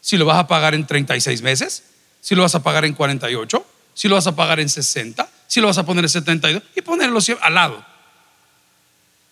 Si 0.00 0.16
lo 0.16 0.24
vas 0.24 0.38
a 0.38 0.46
pagar 0.46 0.74
en 0.74 0.86
36 0.86 1.42
meses, 1.42 1.84
si 2.20 2.34
lo 2.34 2.42
vas 2.42 2.54
a 2.54 2.62
pagar 2.62 2.86
en 2.86 2.94
48, 2.94 3.66
si 3.92 4.08
lo 4.08 4.14
vas 4.14 4.26
a 4.26 4.34
pagar 4.34 4.58
en 4.58 4.70
60, 4.70 5.28
si 5.46 5.60
lo 5.60 5.66
vas 5.66 5.76
a 5.76 5.84
poner 5.84 6.04
en 6.04 6.08
72 6.08 6.62
y 6.74 6.80
ponerlo 6.80 7.18
al 7.42 7.54
lado. 7.54 7.84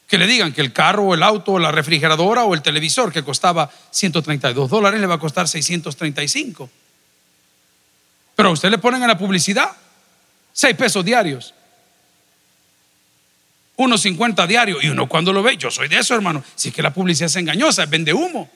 Que 0.07 0.18
le 0.18 0.27
digan 0.27 0.53
que 0.53 0.61
el 0.61 0.72
carro 0.72 1.05
o 1.05 1.14
el 1.14 1.22
auto 1.22 1.53
o 1.53 1.59
la 1.59 1.72
refrigeradora 1.72 2.44
o 2.44 2.53
el 2.53 2.61
televisor 2.61 3.11
que 3.11 3.25
costaba 3.25 3.70
132 3.90 4.68
dólares 4.68 5.01
le 5.01 5.07
va 5.07 5.14
a 5.14 5.18
costar 5.18 5.49
635. 5.49 6.70
Pero 8.35 8.51
a 8.51 8.53
usted 8.53 8.70
le 8.70 8.79
ponen 8.79 9.01
en 9.03 9.09
la 9.09 9.18
publicidad 9.18 9.70
6 10.53 10.77
pesos 10.77 11.05
diarios. 11.05 11.55
1.50 13.76 14.46
diario. 14.46 14.78
Y 14.82 14.88
uno 14.88 15.08
cuando 15.08 15.32
lo 15.32 15.42
ve, 15.42 15.56
yo 15.56 15.70
soy 15.70 15.88
de 15.88 15.98
eso, 15.98 16.14
hermano. 16.14 16.42
Si 16.54 16.68
es 16.68 16.74
que 16.74 16.82
la 16.82 16.92
publicidad 16.92 17.26
es 17.26 17.36
engañosa, 17.36 17.86
vende 17.86 18.12
humo. 18.12 18.50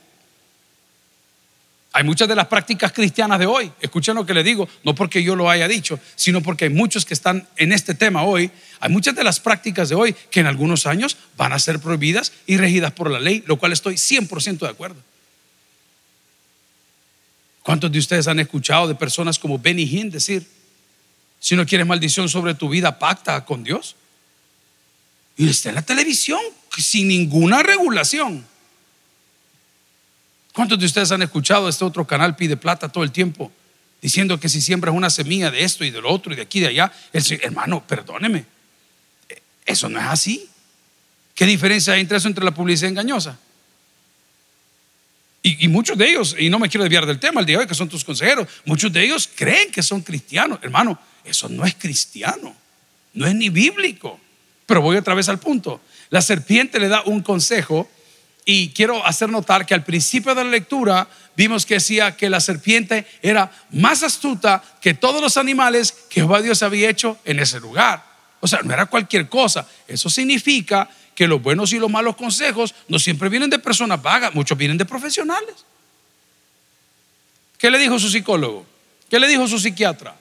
Hay 1.93 2.05
muchas 2.05 2.29
de 2.29 2.37
las 2.37 2.47
prácticas 2.47 2.93
cristianas 2.93 3.41
de 3.41 3.47
hoy, 3.47 3.73
escuchen 3.81 4.15
lo 4.15 4.25
que 4.25 4.33
le 4.33 4.45
digo, 4.45 4.69
no 4.85 4.95
porque 4.95 5.25
yo 5.25 5.35
lo 5.35 5.51
haya 5.51 5.67
dicho, 5.67 5.99
sino 6.15 6.41
porque 6.41 6.67
hay 6.67 6.71
muchos 6.71 7.05
que 7.05 7.15
están 7.15 7.49
en 7.57 7.73
este 7.73 7.95
tema 7.95 8.23
hoy. 8.23 8.51
Hay 8.79 8.91
muchas 8.91 9.17
de 9.17 9.25
las 9.25 9.41
prácticas 9.41 9.89
de 9.89 9.97
hoy 9.97 10.15
que 10.31 10.39
en 10.39 10.47
algunos 10.47 10.87
años 10.87 11.17
van 11.37 11.53
a 11.53 11.59
ser 11.59 11.81
prohibidas 11.81 12.33
y 12.47 12.59
regidas 12.59 12.93
por 12.93 13.11
la 13.11 13.19
ley, 13.19 13.43
lo 13.47 13.57
cual 13.57 13.73
estoy 13.73 13.95
100% 13.95 14.59
de 14.61 14.69
acuerdo. 14.69 15.03
¿Cuántos 17.65 17.91
de 17.91 17.99
ustedes 17.99 18.29
han 18.29 18.39
escuchado 18.39 18.87
de 18.87 18.95
personas 18.95 19.39
como 19.39 19.59
Benny 19.59 19.83
Hinn 19.83 20.11
decir, 20.11 20.47
si 21.41 21.57
no 21.57 21.67
quieres 21.67 21.87
maldición 21.89 22.29
sobre 22.29 22.55
tu 22.55 22.69
vida, 22.69 23.01
pacta 23.01 23.45
con 23.45 23.65
Dios? 23.65 23.97
Y 25.41 25.49
está 25.49 25.71
en 25.71 25.77
la 25.77 25.81
televisión 25.81 26.39
sin 26.77 27.09
ninguna 27.09 27.63
regulación. 27.63 28.47
¿Cuántos 30.53 30.79
de 30.79 30.85
ustedes 30.85 31.11
han 31.13 31.23
escuchado 31.23 31.67
este 31.67 31.83
otro 31.83 32.07
canal 32.07 32.37
Pide 32.37 32.59
Plata 32.59 32.91
todo 32.91 33.05
el 33.05 33.11
tiempo? 33.11 33.51
Diciendo 34.03 34.39
que 34.39 34.51
si 34.51 34.61
siembras 34.61 34.95
una 34.95 35.09
semilla 35.09 35.51
de 35.51 35.65
esto 35.65 35.83
y 35.83 35.91
de 35.91 36.03
lo 36.03 36.13
otro 36.13 36.35
y 36.35 36.37
de 36.37 36.43
aquí 36.43 36.59
y 36.59 36.61
de 36.61 36.67
allá, 36.67 36.93
el, 37.15 37.25
hermano, 37.41 37.83
perdóneme, 37.87 38.45
eso 39.65 39.89
no 39.89 39.99
es 39.99 40.05
así. 40.09 40.47
¿Qué 41.35 41.47
diferencia 41.47 41.95
hay 41.95 42.03
entre 42.03 42.19
eso 42.19 42.29
entre 42.29 42.45
la 42.45 42.53
publicidad 42.53 42.91
engañosa? 42.91 43.39
Y, 45.43 45.65
y, 45.65 45.69
muchos 45.69 45.97
de 45.97 46.07
ellos, 46.07 46.37
y 46.39 46.51
no 46.51 46.59
me 46.59 46.69
quiero 46.69 46.85
desviar 46.85 47.07
del 47.07 47.19
tema 47.19 47.41
el 47.41 47.47
día 47.47 47.57
de 47.57 47.63
hoy, 47.63 47.67
que 47.67 47.75
son 47.75 47.89
tus 47.89 48.05
consejeros, 48.05 48.47
muchos 48.67 48.93
de 48.93 49.03
ellos 49.03 49.27
creen 49.35 49.71
que 49.71 49.83
son 49.83 50.03
cristianos. 50.03 50.59
Hermano, 50.61 51.01
eso 51.25 51.49
no 51.49 51.65
es 51.65 51.77
cristiano, 51.77 52.55
no 53.15 53.27
es 53.27 53.35
ni 53.35 53.49
bíblico. 53.49 54.21
Pero 54.71 54.83
voy 54.83 54.97
otra 54.97 55.15
vez 55.15 55.29
al 55.29 55.41
punto. 55.41 55.81
La 56.11 56.23
serpiente 56.23 56.79
le 56.79 56.87
da 56.87 57.03
un 57.03 57.23
consejo 57.23 57.91
y 58.45 58.69
quiero 58.69 59.05
hacer 59.05 59.29
notar 59.29 59.67
que 59.67 59.75
al 59.75 59.83
principio 59.83 60.33
de 60.33 60.45
la 60.45 60.51
lectura 60.51 61.09
vimos 61.35 61.67
que 61.67 61.75
decía 61.75 62.17
que 62.17 62.31
la 62.31 62.39
serpiente 62.39 63.05
era 63.21 63.51
más 63.73 64.05
astuta 64.05 64.63
que 64.81 64.95
todos 64.95 65.21
los 65.21 65.37
animales 65.37 65.91
que 66.09 66.21
Jehová 66.21 66.41
Dios 66.41 66.63
había 66.63 66.89
hecho 66.89 67.19
en 67.25 67.41
ese 67.41 67.59
lugar. 67.59 68.05
O 68.39 68.47
sea, 68.47 68.61
no 68.63 68.73
era 68.73 68.87
cualquier 68.87 69.29
cosa. 69.29 69.67
Eso 69.89 70.09
significa 70.09 70.89
que 71.17 71.27
los 71.27 71.43
buenos 71.43 71.73
y 71.73 71.81
los 71.81 71.91
malos 71.91 72.15
consejos 72.15 72.73
no 72.87 73.01
siempre 73.01 73.29
vienen 73.29 73.51
de 73.51 73.59
personas 73.59 74.01
vagas, 74.01 74.33
muchos 74.37 74.57
vienen 74.57 74.79
de 74.79 74.85
profesionales. 74.85 75.65
¿Qué 77.59 77.73
le 77.73 77.79
dijo 77.81 77.99
su 77.99 78.09
psicólogo? 78.09 78.65
¿Qué 79.11 79.19
le 79.19 79.27
dijo 79.27 79.49
su 79.49 79.59
psiquiatra? 79.59 80.20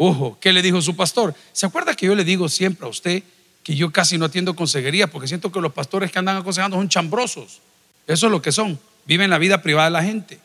Ojo, 0.00 0.38
¿qué 0.40 0.52
le 0.52 0.62
dijo 0.62 0.80
su 0.80 0.96
pastor? 0.96 1.34
¿Se 1.52 1.66
acuerda 1.66 1.94
que 1.94 2.06
yo 2.06 2.14
le 2.14 2.24
digo 2.24 2.48
siempre 2.48 2.86
a 2.86 2.88
usted 2.88 3.22
que 3.68 3.76
yo 3.76 3.90
casi 3.92 4.16
no 4.16 4.24
atiendo 4.24 4.56
consejería 4.56 5.08
porque 5.08 5.28
siento 5.28 5.52
que 5.52 5.60
los 5.60 5.74
pastores 5.74 6.10
que 6.10 6.18
andan 6.18 6.38
aconsejando 6.38 6.78
son 6.78 6.88
chambrosos. 6.88 7.60
Eso 8.06 8.26
es 8.26 8.32
lo 8.32 8.40
que 8.40 8.50
son. 8.50 8.80
Viven 9.04 9.28
la 9.28 9.36
vida 9.36 9.60
privada 9.60 9.88
de 9.88 9.92
la 9.92 10.02
gente. 10.02 10.38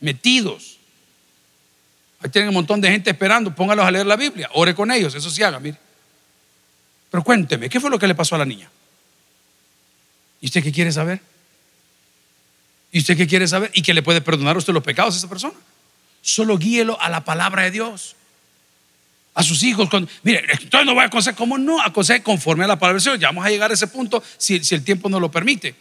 Metidos. 0.00 0.76
Ahí 2.20 2.28
tienen 2.28 2.48
un 2.50 2.54
montón 2.56 2.82
de 2.82 2.90
gente 2.90 3.08
esperando. 3.08 3.54
Póngalos 3.54 3.86
a 3.86 3.90
leer 3.90 4.04
la 4.04 4.16
Biblia. 4.16 4.50
Ore 4.52 4.74
con 4.74 4.90
ellos. 4.90 5.14
Eso 5.14 5.30
sí 5.30 5.42
haga, 5.42 5.58
mire. 5.58 5.78
Pero 7.10 7.24
cuénteme, 7.24 7.70
¿qué 7.70 7.80
fue 7.80 7.88
lo 7.88 7.98
que 7.98 8.06
le 8.06 8.14
pasó 8.14 8.34
a 8.34 8.38
la 8.38 8.44
niña? 8.44 8.70
¿Y 10.42 10.46
usted 10.48 10.62
qué 10.62 10.70
quiere 10.70 10.92
saber? 10.92 11.22
¿Y 12.92 12.98
usted 12.98 13.16
qué 13.16 13.26
quiere 13.26 13.48
saber? 13.48 13.70
¿Y 13.72 13.80
que 13.80 13.94
le 13.94 14.02
puede 14.02 14.20
perdonar 14.20 14.58
usted 14.58 14.74
los 14.74 14.84
pecados 14.84 15.14
a 15.14 15.16
esa 15.16 15.30
persona? 15.30 15.54
Solo 16.20 16.58
guíelo 16.58 17.00
a 17.00 17.08
la 17.08 17.24
palabra 17.24 17.62
de 17.62 17.70
Dios 17.70 18.16
a 19.34 19.42
sus 19.42 19.62
hijos. 19.62 19.88
Con, 19.88 20.08
mire, 20.22 20.44
entonces 20.50 20.86
no 20.86 20.94
voy 20.94 21.02
a 21.02 21.06
aconsejar, 21.06 21.36
¿cómo 21.36 21.58
no? 21.58 21.80
Aconsejar 21.80 22.22
conforme 22.22 22.64
a 22.64 22.68
la 22.68 22.78
palabra 22.78 22.94
del 22.94 23.02
Señor. 23.02 23.18
Ya 23.18 23.28
vamos 23.28 23.44
a 23.44 23.50
llegar 23.50 23.70
a 23.70 23.74
ese 23.74 23.86
punto 23.86 24.22
si, 24.36 24.62
si 24.64 24.74
el 24.74 24.84
tiempo 24.84 25.08
no 25.08 25.20
lo 25.20 25.30
permite. 25.30 25.74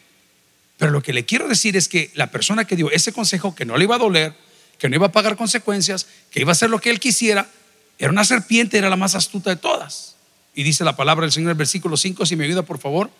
Pero 0.78 0.92
lo 0.92 1.02
que 1.02 1.14
le 1.14 1.26
quiero 1.26 1.48
decir 1.48 1.76
es 1.76 1.88
que 1.88 2.12
la 2.16 2.28
persona 2.28 2.66
que 2.66 2.76
dio 2.76 2.90
ese 2.92 3.12
consejo, 3.12 3.54
que 3.54 3.66
no 3.66 3.78
le 3.78 3.84
iba 3.84 3.96
a 3.96 4.00
doler, 4.00 4.34
que 4.78 4.88
no 4.90 4.96
iba 4.96 5.08
a 5.08 5.12
pagar 5.12 5.36
consecuencias, 5.36 6.08
que 6.32 6.42
iba 6.42 6.52
a 6.52 6.54
hacer 6.54 6.70
lo 6.70 6.80
que 6.80 6.90
él 6.90 7.00
quisiera, 7.00 7.50
era 7.98 8.12
una 8.12 8.24
serpiente, 8.24 8.78
era 8.78 8.90
la 8.90 8.96
más 8.96 9.14
astuta 9.14 9.50
de 9.50 9.58
todas. 9.58 10.16
Y 10.56 10.64
dice 10.64 10.86
la 10.86 10.96
palabra 10.96 11.26
del 11.26 11.34
Señor 11.34 11.48
en 11.48 11.52
el 11.52 11.58
versículo 11.58 11.98
5, 11.98 12.26
si 12.26 12.36
me 12.36 12.46
ayuda 12.46 12.64
por 12.64 12.80
favor. 12.80 13.12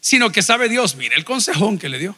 Sino 0.00 0.30
que 0.30 0.42
sabe 0.42 0.68
Dios, 0.68 0.96
mire 0.96 1.16
el 1.16 1.24
consejón 1.24 1.78
que 1.78 1.88
le 1.88 1.98
dio 1.98 2.14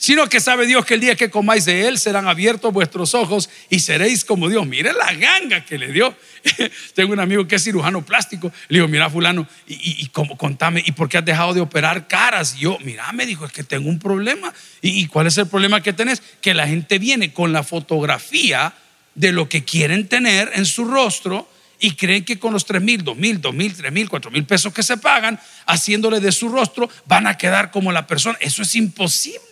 sino 0.00 0.30
que 0.30 0.40
sabe 0.40 0.66
Dios 0.66 0.86
que 0.86 0.94
el 0.94 1.00
día 1.00 1.14
que 1.14 1.28
comáis 1.28 1.66
de 1.66 1.86
él 1.86 1.98
serán 1.98 2.26
abiertos 2.26 2.72
vuestros 2.72 3.14
ojos 3.14 3.50
y 3.68 3.80
seréis 3.80 4.24
como 4.24 4.48
Dios. 4.48 4.66
Mire 4.66 4.94
la 4.94 5.12
ganga 5.12 5.62
que 5.66 5.76
le 5.76 5.92
dio. 5.92 6.16
Tengo 6.94 7.12
un 7.12 7.20
amigo 7.20 7.46
que 7.46 7.56
es 7.56 7.64
cirujano 7.64 8.02
plástico. 8.02 8.50
Le 8.68 8.78
digo, 8.78 8.88
mira 8.88 9.10
fulano, 9.10 9.46
y, 9.68 10.06
como, 10.06 10.38
contame, 10.38 10.82
¿y 10.86 10.92
por 10.92 11.10
qué 11.10 11.18
has 11.18 11.24
dejado 11.26 11.52
de 11.52 11.60
operar 11.60 12.08
caras? 12.08 12.54
Y 12.56 12.60
yo, 12.60 12.78
mira, 12.82 13.12
me 13.12 13.26
dijo, 13.26 13.44
es 13.44 13.52
que 13.52 13.62
tengo 13.62 13.90
un 13.90 13.98
problema. 13.98 14.54
¿Y, 14.80 15.06
cuál 15.08 15.26
es 15.26 15.36
el 15.36 15.48
problema 15.48 15.82
que 15.82 15.92
tenés? 15.92 16.22
Que 16.40 16.54
la 16.54 16.66
gente 16.66 16.98
viene 16.98 17.34
con 17.34 17.52
la 17.52 17.62
fotografía 17.62 18.72
de 19.14 19.32
lo 19.32 19.50
que 19.50 19.64
quieren 19.64 20.08
tener 20.08 20.50
en 20.54 20.64
su 20.64 20.86
rostro 20.86 21.46
y 21.78 21.90
creen 21.90 22.24
que 22.24 22.38
con 22.38 22.54
los 22.54 22.64
3 22.64 22.80
mil, 22.80 23.04
2 23.04 23.18
mil, 23.18 23.38
2 23.38 23.54
mil, 23.54 23.76
3 23.76 23.92
mil, 23.92 24.08
4 24.08 24.30
mil 24.30 24.46
pesos 24.46 24.72
que 24.72 24.82
se 24.82 24.96
pagan, 24.96 25.38
haciéndole 25.66 26.20
de 26.20 26.32
su 26.32 26.48
rostro, 26.48 26.88
van 27.04 27.26
a 27.26 27.36
quedar 27.36 27.70
como 27.70 27.92
la 27.92 28.06
persona. 28.06 28.38
Eso 28.40 28.62
es 28.62 28.74
imposible. 28.76 29.49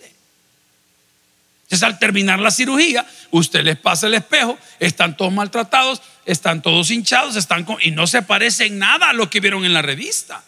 Entonces 1.68 1.86
al 1.86 1.98
terminar 1.98 2.38
la 2.38 2.50
cirugía, 2.50 3.06
usted 3.30 3.62
les 3.62 3.76
pasa 3.76 4.06
el 4.06 4.14
espejo, 4.14 4.58
están 4.80 5.18
todos 5.18 5.30
maltratados, 5.30 6.00
están 6.24 6.62
todos 6.62 6.90
hinchados, 6.90 7.36
están 7.36 7.66
y 7.82 7.90
no 7.90 8.06
se 8.06 8.22
parecen 8.22 8.78
nada 8.78 9.10
a 9.10 9.12
lo 9.12 9.28
que 9.28 9.40
vieron 9.40 9.66
en 9.66 9.74
la 9.74 9.82
revista. 9.82 10.42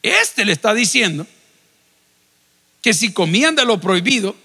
Este 0.00 0.44
le 0.44 0.52
está 0.52 0.74
diciendo 0.74 1.26
que 2.82 2.94
si 2.94 3.12
comían 3.12 3.56
de 3.56 3.64
lo 3.64 3.80
prohibido, 3.80 4.36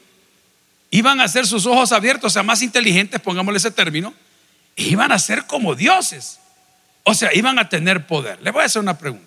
iban 0.90 1.22
a 1.22 1.28
ser 1.28 1.46
sus 1.46 1.68
ojos 1.68 1.92
abiertos, 1.92 2.32
o 2.32 2.34
sea, 2.34 2.42
más 2.42 2.64
inteligentes, 2.64 3.22
pongámosle 3.22 3.58
ese 3.58 3.70
término, 3.70 4.16
e 4.76 4.84
iban 4.86 5.12
a 5.12 5.20
ser 5.20 5.46
como 5.46 5.76
dioses. 5.76 6.40
O 7.04 7.14
sea, 7.14 7.30
iban 7.36 7.60
a 7.60 7.70
tener 7.70 8.08
poder. 8.08 8.40
Le 8.42 8.50
voy 8.50 8.64
a 8.64 8.66
hacer 8.66 8.82
una 8.82 8.98
pregunta 8.98 9.27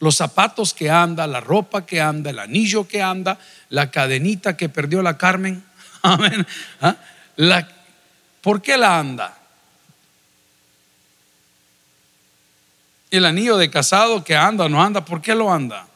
los 0.00 0.16
zapatos 0.16 0.74
que 0.74 0.90
anda, 0.90 1.26
la 1.26 1.40
ropa 1.40 1.86
que 1.86 2.00
anda, 2.00 2.30
el 2.30 2.38
anillo 2.38 2.86
que 2.86 3.02
anda, 3.02 3.38
la 3.70 3.90
cadenita 3.90 4.56
que 4.56 4.68
perdió 4.68 5.02
la 5.02 5.16
Carmen. 5.16 5.64
Amén. 6.02 6.46
¿Ah? 6.80 6.96
¿Por 8.40 8.60
qué 8.60 8.76
la 8.76 8.98
anda? 8.98 9.38
El 13.10 13.24
anillo 13.24 13.56
de 13.56 13.70
casado 13.70 14.22
que 14.24 14.36
anda 14.36 14.64
o 14.64 14.68
no 14.68 14.82
anda, 14.82 15.04
¿por 15.04 15.22
qué 15.22 15.34
lo 15.34 15.52
anda? 15.52 15.86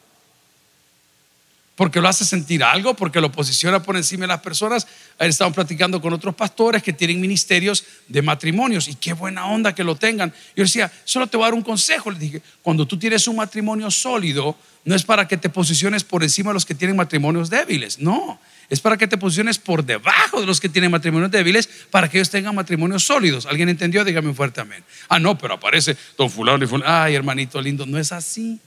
Porque 1.79 2.01
lo 2.01 2.09
hace 2.09 2.25
sentir 2.25 2.64
algo, 2.64 2.95
porque 2.95 3.21
lo 3.21 3.31
posiciona 3.31 3.81
por 3.81 3.97
encima 3.97 4.23
de 4.23 4.27
las 4.27 4.41
personas. 4.41 4.85
Ayer 5.17 5.31
estamos 5.31 5.55
platicando 5.55 6.01
con 6.01 6.12
otros 6.12 6.35
pastores 6.35 6.83
que 6.83 6.93
tienen 6.93 7.21
ministerios 7.21 7.85
de 8.09 8.21
matrimonios 8.21 8.88
y 8.88 8.97
qué 8.97 9.12
buena 9.12 9.47
onda 9.47 9.73
que 9.73 9.85
lo 9.85 9.95
tengan. 9.95 10.35
Yo 10.57 10.64
decía, 10.64 10.91
solo 11.05 11.29
te 11.29 11.37
voy 11.37 11.45
a 11.45 11.47
dar 11.47 11.55
un 11.55 11.62
consejo. 11.62 12.11
Le 12.11 12.19
dije, 12.19 12.43
cuando 12.62 12.85
tú 12.85 12.99
tienes 12.99 13.29
un 13.29 13.37
matrimonio 13.37 13.93
sólido, 13.93 14.57
no 14.85 14.97
es 14.97 15.05
para 15.05 15.29
que 15.29 15.37
te 15.37 15.51
posiciones 15.51 16.03
por 16.03 16.25
encima 16.25 16.51
de 16.51 16.55
los 16.55 16.67
que 16.67 16.75
tienen 16.75 16.97
matrimonios 16.97 17.49
débiles, 17.49 18.01
no. 18.01 18.41
Es 18.69 18.81
para 18.81 18.97
que 18.97 19.07
te 19.07 19.17
posiciones 19.17 19.57
por 19.59 19.85
debajo 19.85 20.41
de 20.41 20.49
los 20.49 20.59
que 20.59 20.69
tienen 20.69 20.91
matrimonios 20.91 21.31
débiles 21.31 21.69
para 21.93 22.11
que 22.11 22.19
ellos 22.19 22.29
tengan 22.29 22.57
matrimonios 22.57 23.05
sólidos. 23.05 23.47
¿Alguien 23.47 23.69
entendió? 23.69 24.05
Dígame 24.05 24.27
un 24.27 24.35
fuerte 24.35 24.61
amén. 24.61 24.83
Ah, 25.09 25.21
no, 25.21 25.38
pero 25.38 25.55
aparece 25.55 25.97
don 26.17 26.29
fulano 26.29 26.64
y 26.64 26.67
fulano. 26.67 26.93
Ay, 26.93 27.14
hermanito 27.14 27.62
lindo, 27.62 27.87
no 27.87 27.99
es 27.99 28.11
así. 28.11 28.59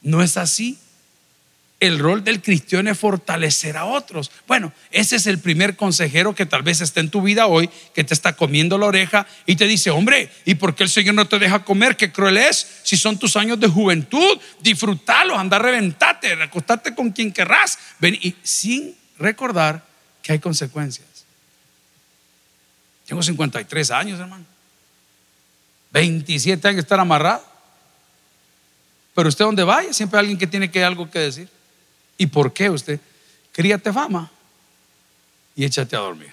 No 0.00 0.22
es 0.22 0.38
así 0.38 0.78
el 1.80 2.00
rol 2.00 2.24
del 2.24 2.42
cristiano 2.42 2.90
es 2.90 2.98
fortalecer 2.98 3.76
a 3.76 3.84
otros. 3.84 4.32
Bueno, 4.48 4.72
ese 4.90 5.16
es 5.16 5.26
el 5.28 5.38
primer 5.38 5.76
consejero 5.76 6.34
que 6.34 6.44
tal 6.44 6.62
vez 6.62 6.80
está 6.80 6.98
en 7.00 7.10
tu 7.10 7.22
vida 7.22 7.46
hoy, 7.46 7.70
que 7.94 8.02
te 8.02 8.14
está 8.14 8.34
comiendo 8.34 8.78
la 8.78 8.86
oreja 8.86 9.26
y 9.46 9.54
te 9.54 9.66
dice, 9.66 9.90
hombre, 9.90 10.28
¿y 10.44 10.56
por 10.56 10.74
qué 10.74 10.82
el 10.82 10.88
Señor 10.88 11.14
no 11.14 11.28
te 11.28 11.38
deja 11.38 11.64
comer? 11.64 11.96
Qué 11.96 12.10
cruel 12.10 12.36
es. 12.36 12.80
Si 12.82 12.96
son 12.96 13.16
tus 13.16 13.36
años 13.36 13.60
de 13.60 13.68
juventud, 13.68 14.40
disfrútalos, 14.60 15.38
anda, 15.38 15.58
reventate, 15.58 16.32
acostarte 16.32 16.94
con 16.96 17.12
quien 17.12 17.32
querrás. 17.32 17.78
Ven, 18.00 18.18
y 18.20 18.34
sin 18.42 18.96
recordar 19.18 19.84
que 20.20 20.32
hay 20.32 20.40
consecuencias. 20.40 21.06
Tengo 23.06 23.22
53 23.22 23.90
años, 23.92 24.18
hermano. 24.18 24.44
27 25.92 26.66
años 26.66 26.80
estar 26.80 26.98
amarrado. 26.98 27.44
Pero 29.14 29.28
usted 29.28 29.44
donde 29.44 29.62
vaya, 29.62 29.92
siempre 29.92 30.18
hay 30.18 30.22
alguien 30.22 30.38
que 30.38 30.46
tiene 30.46 30.70
que 30.70 30.82
algo 30.82 31.08
que 31.08 31.20
decir. 31.20 31.57
¿Y 32.18 32.26
por 32.26 32.52
qué 32.52 32.68
usted? 32.68 33.00
críate 33.58 33.92
fama 33.92 34.30
y 35.56 35.64
échate 35.64 35.96
a 35.96 35.98
dormir. 35.98 36.32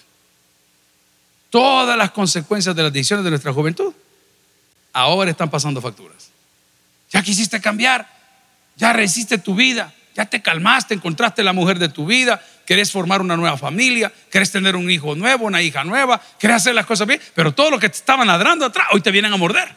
Todas 1.50 1.98
las 1.98 2.12
consecuencias 2.12 2.76
de 2.76 2.84
las 2.84 2.94
decisiones 2.94 3.24
de 3.24 3.32
nuestra 3.32 3.52
juventud 3.52 3.96
ahora 4.94 5.32
están 5.32 5.50
pasando 5.50 5.82
facturas. 5.82 6.30
Ya 7.10 7.24
quisiste 7.24 7.60
cambiar, 7.60 8.08
ya 8.76 8.94
resiste 8.94 9.40
tu 9.40 9.56
vida, 9.56 9.92
ya 10.14 10.28
te 10.28 10.40
calmaste, 10.40 10.94
encontraste 10.94 11.42
la 11.42 11.52
mujer 11.52 11.80
de 11.80 11.90
tu 11.90 12.06
vida, 12.06 12.40
querés 12.64 12.92
formar 12.92 13.22
una 13.22 13.36
nueva 13.36 13.58
familia, 13.58 14.14
querés 14.30 14.52
tener 14.52 14.76
un 14.76 14.92
hijo 14.92 15.16
nuevo, 15.16 15.48
una 15.48 15.64
hija 15.64 15.84
nueva, 15.84 16.22
querés 16.38 16.58
hacer 16.58 16.76
las 16.76 16.86
cosas 16.86 17.08
bien, 17.08 17.20
pero 17.34 17.56
todo 17.56 17.72
lo 17.72 17.80
que 17.80 17.90
te 17.90 17.98
estaban 17.98 18.28
ladrando 18.28 18.66
atrás, 18.66 18.90
hoy 18.92 19.02
te 19.02 19.10
vienen 19.10 19.34
a 19.34 19.38
morder. 19.38 19.74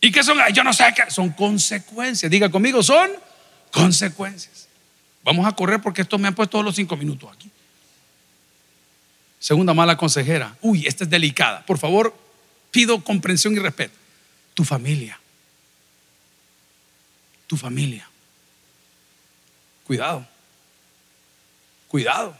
¿Y 0.00 0.10
qué 0.10 0.24
son? 0.24 0.38
Yo 0.54 0.64
no 0.64 0.72
sé 0.72 0.84
qué. 0.96 1.10
Son 1.10 1.28
consecuencias. 1.28 2.30
Diga 2.30 2.48
conmigo, 2.48 2.82
son 2.82 3.10
consecuencias. 3.70 4.68
Vamos 5.22 5.46
a 5.46 5.52
correr 5.52 5.80
porque 5.80 6.02
esto 6.02 6.18
me 6.18 6.28
han 6.28 6.34
puesto 6.34 6.62
los 6.62 6.74
cinco 6.76 6.96
minutos 6.96 7.30
aquí. 7.32 7.50
Segunda 9.38 9.74
mala 9.74 9.96
consejera. 9.96 10.56
Uy, 10.60 10.86
esta 10.86 11.04
es 11.04 11.10
delicada. 11.10 11.64
Por 11.64 11.78
favor, 11.78 12.14
pido 12.70 13.02
comprensión 13.02 13.54
y 13.54 13.58
respeto. 13.58 13.94
Tu 14.54 14.64
familia. 14.64 15.18
Tu 17.46 17.56
familia. 17.56 18.08
Cuidado. 19.84 20.26
Cuidado. 21.88 22.36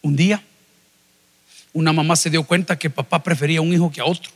Un 0.00 0.16
día, 0.16 0.42
una 1.72 1.92
mamá 1.92 2.16
se 2.16 2.30
dio 2.30 2.44
cuenta 2.44 2.78
que 2.78 2.90
papá 2.90 3.22
prefería 3.22 3.60
un 3.60 3.72
hijo 3.72 3.90
que 3.90 4.00
a 4.00 4.04
otro. 4.04 4.30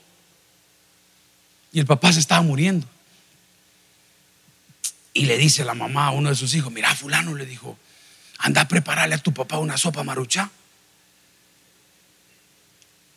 Y 1.72 1.81
el 1.81 1.87
papá 1.87 2.12
se 2.12 2.20
estaba 2.20 2.42
muriendo. 2.42 2.87
Y 5.16 5.24
le 5.24 5.38
dice 5.38 5.64
la 5.64 5.72
mamá 5.72 6.09
a 6.09 6.11
uno 6.11 6.29
de 6.29 6.35
sus 6.35 6.55
hijos, 6.55 6.70
mira, 6.70 6.94
fulano 6.94 7.35
le 7.35 7.46
dijo, 7.46 7.79
anda 8.37 8.61
a 8.61 8.68
prepararle 8.68 9.14
a 9.14 9.18
tu 9.18 9.33
papá 9.33 9.57
una 9.57 9.79
sopa 9.79 10.05
marucha. 10.05 10.50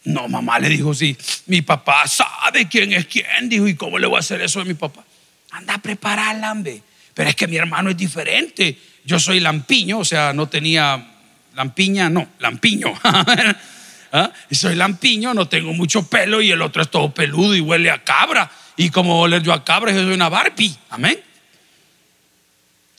No, 0.05 0.29
mamá 0.29 0.59
le 0.59 0.69
dijo, 0.69 0.93
sí, 0.93 1.17
mi 1.47 1.62
papá 1.62 2.07
sabe 2.07 2.69
quién 2.69 2.93
es 2.93 3.05
quién, 3.05 3.49
dijo, 3.49 3.67
¿y 3.67 3.75
cómo 3.75 3.99
le 3.99 4.07
voy 4.07 4.15
a 4.15 4.19
hacer 4.21 4.41
eso 4.41 4.62
a 4.62 4.63
mi 4.63 4.75
papá? 4.75 5.03
Anda 5.51 5.73
a 5.73 5.77
prepararla, 5.79 6.53
hombre. 6.53 6.81
Pero 7.13 7.31
es 7.31 7.35
que 7.35 7.49
mi 7.49 7.57
hermano 7.57 7.89
es 7.89 7.97
diferente. 7.97 8.77
Yo 9.03 9.19
soy 9.19 9.41
lampiño, 9.41 9.99
o 9.99 10.05
sea, 10.05 10.31
no 10.31 10.47
tenía 10.47 11.05
lampiña, 11.53 12.09
no, 12.09 12.29
lampiño. 12.39 12.93
¿Ah? 14.13 14.31
Soy 14.49 14.75
lampiño, 14.75 15.33
no 15.33 15.49
tengo 15.49 15.73
mucho 15.73 16.07
pelo 16.07 16.41
y 16.41 16.49
el 16.49 16.62
otro 16.62 16.81
es 16.81 16.89
todo 16.89 17.13
peludo 17.13 17.57
y 17.57 17.59
huele 17.59 17.91
a 17.91 18.05
cabra. 18.05 18.49
Y 18.77 18.89
como 18.89 19.19
oler 19.19 19.43
yo 19.43 19.51
a 19.51 19.65
cabra, 19.65 19.91
yo 19.91 20.01
soy 20.01 20.13
una 20.13 20.29
Barbie. 20.29 20.73
Amén. 20.91 21.19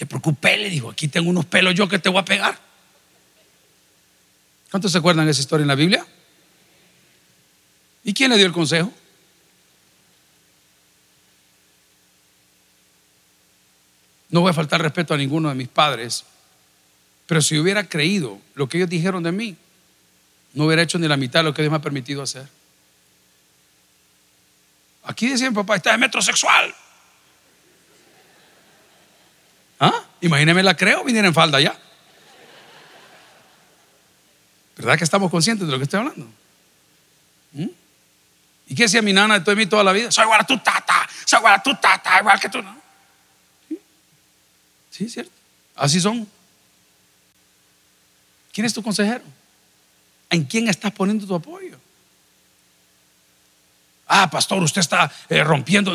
Te 0.01 0.07
preocupé, 0.07 0.57
le 0.57 0.71
dijo, 0.71 0.89
aquí 0.89 1.09
tengo 1.09 1.29
unos 1.29 1.45
pelos 1.45 1.75
yo 1.75 1.87
que 1.87 1.99
te 1.99 2.09
voy 2.09 2.21
a 2.21 2.25
pegar. 2.25 2.59
¿Cuántos 4.71 4.93
se 4.93 4.97
acuerdan 4.97 5.27
de 5.27 5.33
esa 5.33 5.43
historia 5.43 5.61
en 5.61 5.69
la 5.69 5.75
Biblia? 5.75 6.07
¿Y 8.03 8.15
quién 8.15 8.31
le 8.31 8.39
dio 8.39 8.47
el 8.47 8.53
consejo? 8.53 8.91
No 14.31 14.41
voy 14.41 14.49
a 14.49 14.55
faltar 14.55 14.81
respeto 14.81 15.13
a 15.13 15.19
ninguno 15.19 15.51
de 15.51 15.55
mis 15.55 15.69
padres, 15.69 16.25
pero 17.27 17.43
si 17.43 17.59
hubiera 17.59 17.87
creído 17.87 18.41
lo 18.55 18.71
que 18.71 18.79
ellos 18.79 18.89
dijeron 18.89 19.23
de 19.23 19.33
mí, 19.33 19.55
no 20.55 20.65
hubiera 20.65 20.81
hecho 20.81 20.99
ni 20.99 21.09
la 21.09 21.19
mitad 21.19 21.41
de 21.41 21.45
lo 21.45 21.53
que 21.53 21.61
Dios 21.61 21.71
me 21.71 21.77
ha 21.77 21.83
permitido 21.83 22.23
hacer. 22.23 22.49
Aquí 25.03 25.29
decían, 25.29 25.53
papá, 25.53 25.77
está 25.77 25.93
de 25.93 25.99
metrosexual. 25.99 26.75
¿Ah? 29.81 30.05
Imagíneme 30.21 30.63
la 30.63 30.77
creo, 30.77 31.03
viniera 31.03 31.27
en 31.27 31.35
falda 31.35 31.59
ya. 31.59 31.77
¿Verdad 34.77 34.99
que 34.99 35.05
estamos 35.05 35.31
conscientes 35.31 35.67
de 35.67 35.73
lo 35.73 35.79
que 35.79 35.85
estoy 35.85 36.01
hablando? 36.01 36.27
¿Mm? 37.53 37.67
¿Y 38.69 38.75
qué 38.75 38.85
decía 38.85 39.03
mi 39.03 39.13
nana 39.13 39.41
de 39.41 39.57
mí 39.57 39.67
toda 39.67 39.83
la 39.83 39.93
vida? 39.93 40.13
Soy 40.13 40.25
igual 40.25 40.43
a 40.43 40.45
tu 40.45 40.59
tata, 40.59 41.09
soy 41.25 41.39
igual 41.39 41.55
a 41.55 41.63
tu 41.63 41.75
tata, 41.75 42.21
igual 42.21 42.39
que 42.39 42.49
tú, 42.49 42.63
¿no? 42.63 42.79
Sí, 44.91 45.09
cierto. 45.09 45.33
Así 45.75 45.99
son. 45.99 46.29
¿Quién 48.53 48.67
es 48.67 48.75
tu 48.75 48.83
consejero? 48.83 49.25
¿En 50.29 50.45
quién 50.45 50.69
estás 50.69 50.93
poniendo 50.93 51.27
tu 51.27 51.35
apoyo? 51.35 51.80
Ah, 54.13 54.29
pastor, 54.29 54.61
usted 54.61 54.81
está 54.81 55.09
eh, 55.29 55.45
rompiendo. 55.45 55.93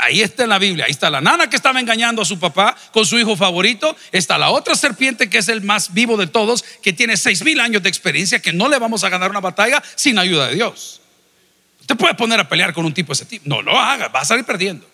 Ahí 0.00 0.22
está 0.22 0.42
en 0.42 0.48
la 0.48 0.58
Biblia. 0.58 0.86
Ahí 0.86 0.90
está 0.90 1.08
la 1.08 1.20
nana 1.20 1.48
que 1.48 1.54
estaba 1.54 1.78
engañando 1.78 2.20
a 2.20 2.24
su 2.24 2.36
papá 2.36 2.76
con 2.90 3.06
su 3.06 3.16
hijo 3.16 3.36
favorito. 3.36 3.96
Está 4.10 4.38
la 4.38 4.50
otra 4.50 4.74
serpiente 4.74 5.30
que 5.30 5.38
es 5.38 5.48
el 5.48 5.62
más 5.62 5.94
vivo 5.94 6.16
de 6.16 6.26
todos, 6.26 6.64
que 6.82 6.92
tiene 6.92 7.16
seis 7.16 7.44
mil 7.44 7.60
años 7.60 7.80
de 7.80 7.88
experiencia, 7.88 8.42
que 8.42 8.52
no 8.52 8.68
le 8.68 8.76
vamos 8.80 9.04
a 9.04 9.08
ganar 9.08 9.30
una 9.30 9.38
batalla 9.38 9.80
sin 9.94 10.18
ayuda 10.18 10.48
de 10.48 10.56
Dios. 10.56 11.00
Usted 11.80 11.96
puede 11.96 12.14
poner 12.14 12.40
a 12.40 12.48
pelear 12.48 12.74
con 12.74 12.84
un 12.84 12.92
tipo 12.92 13.10
de 13.10 13.14
ese 13.14 13.24
tipo. 13.24 13.44
No 13.48 13.62
lo 13.62 13.78
haga, 13.78 14.08
va 14.08 14.22
a 14.22 14.24
salir 14.24 14.44
perdiendo. 14.44 14.84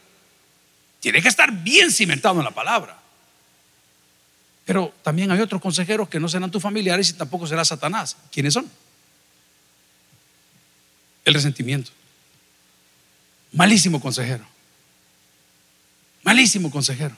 Tiene 1.01 1.23
que 1.23 1.29
estar 1.29 1.51
bien 1.51 1.91
cimentado 1.91 2.41
en 2.41 2.45
la 2.45 2.51
palabra. 2.51 2.99
Pero 4.67 4.93
también 5.03 5.31
hay 5.31 5.41
otros 5.41 5.63
consejeros 5.63 6.11
que 6.11 6.21
no 6.21 6.29
serán 6.29 6.51
tus 6.51 6.63
familiares 6.63 7.09
y 7.09 7.15
tampoco 7.15 7.47
será 7.47 7.65
Satanás. 7.65 8.19
¿Quiénes 8.31 8.53
son? 8.53 8.71
El 11.25 11.33
resentimiento. 11.33 11.91
Malísimo 13.59 14.01
consejero. 14.01 14.47
Malísimo 16.23 16.71
consejero. 16.71 17.17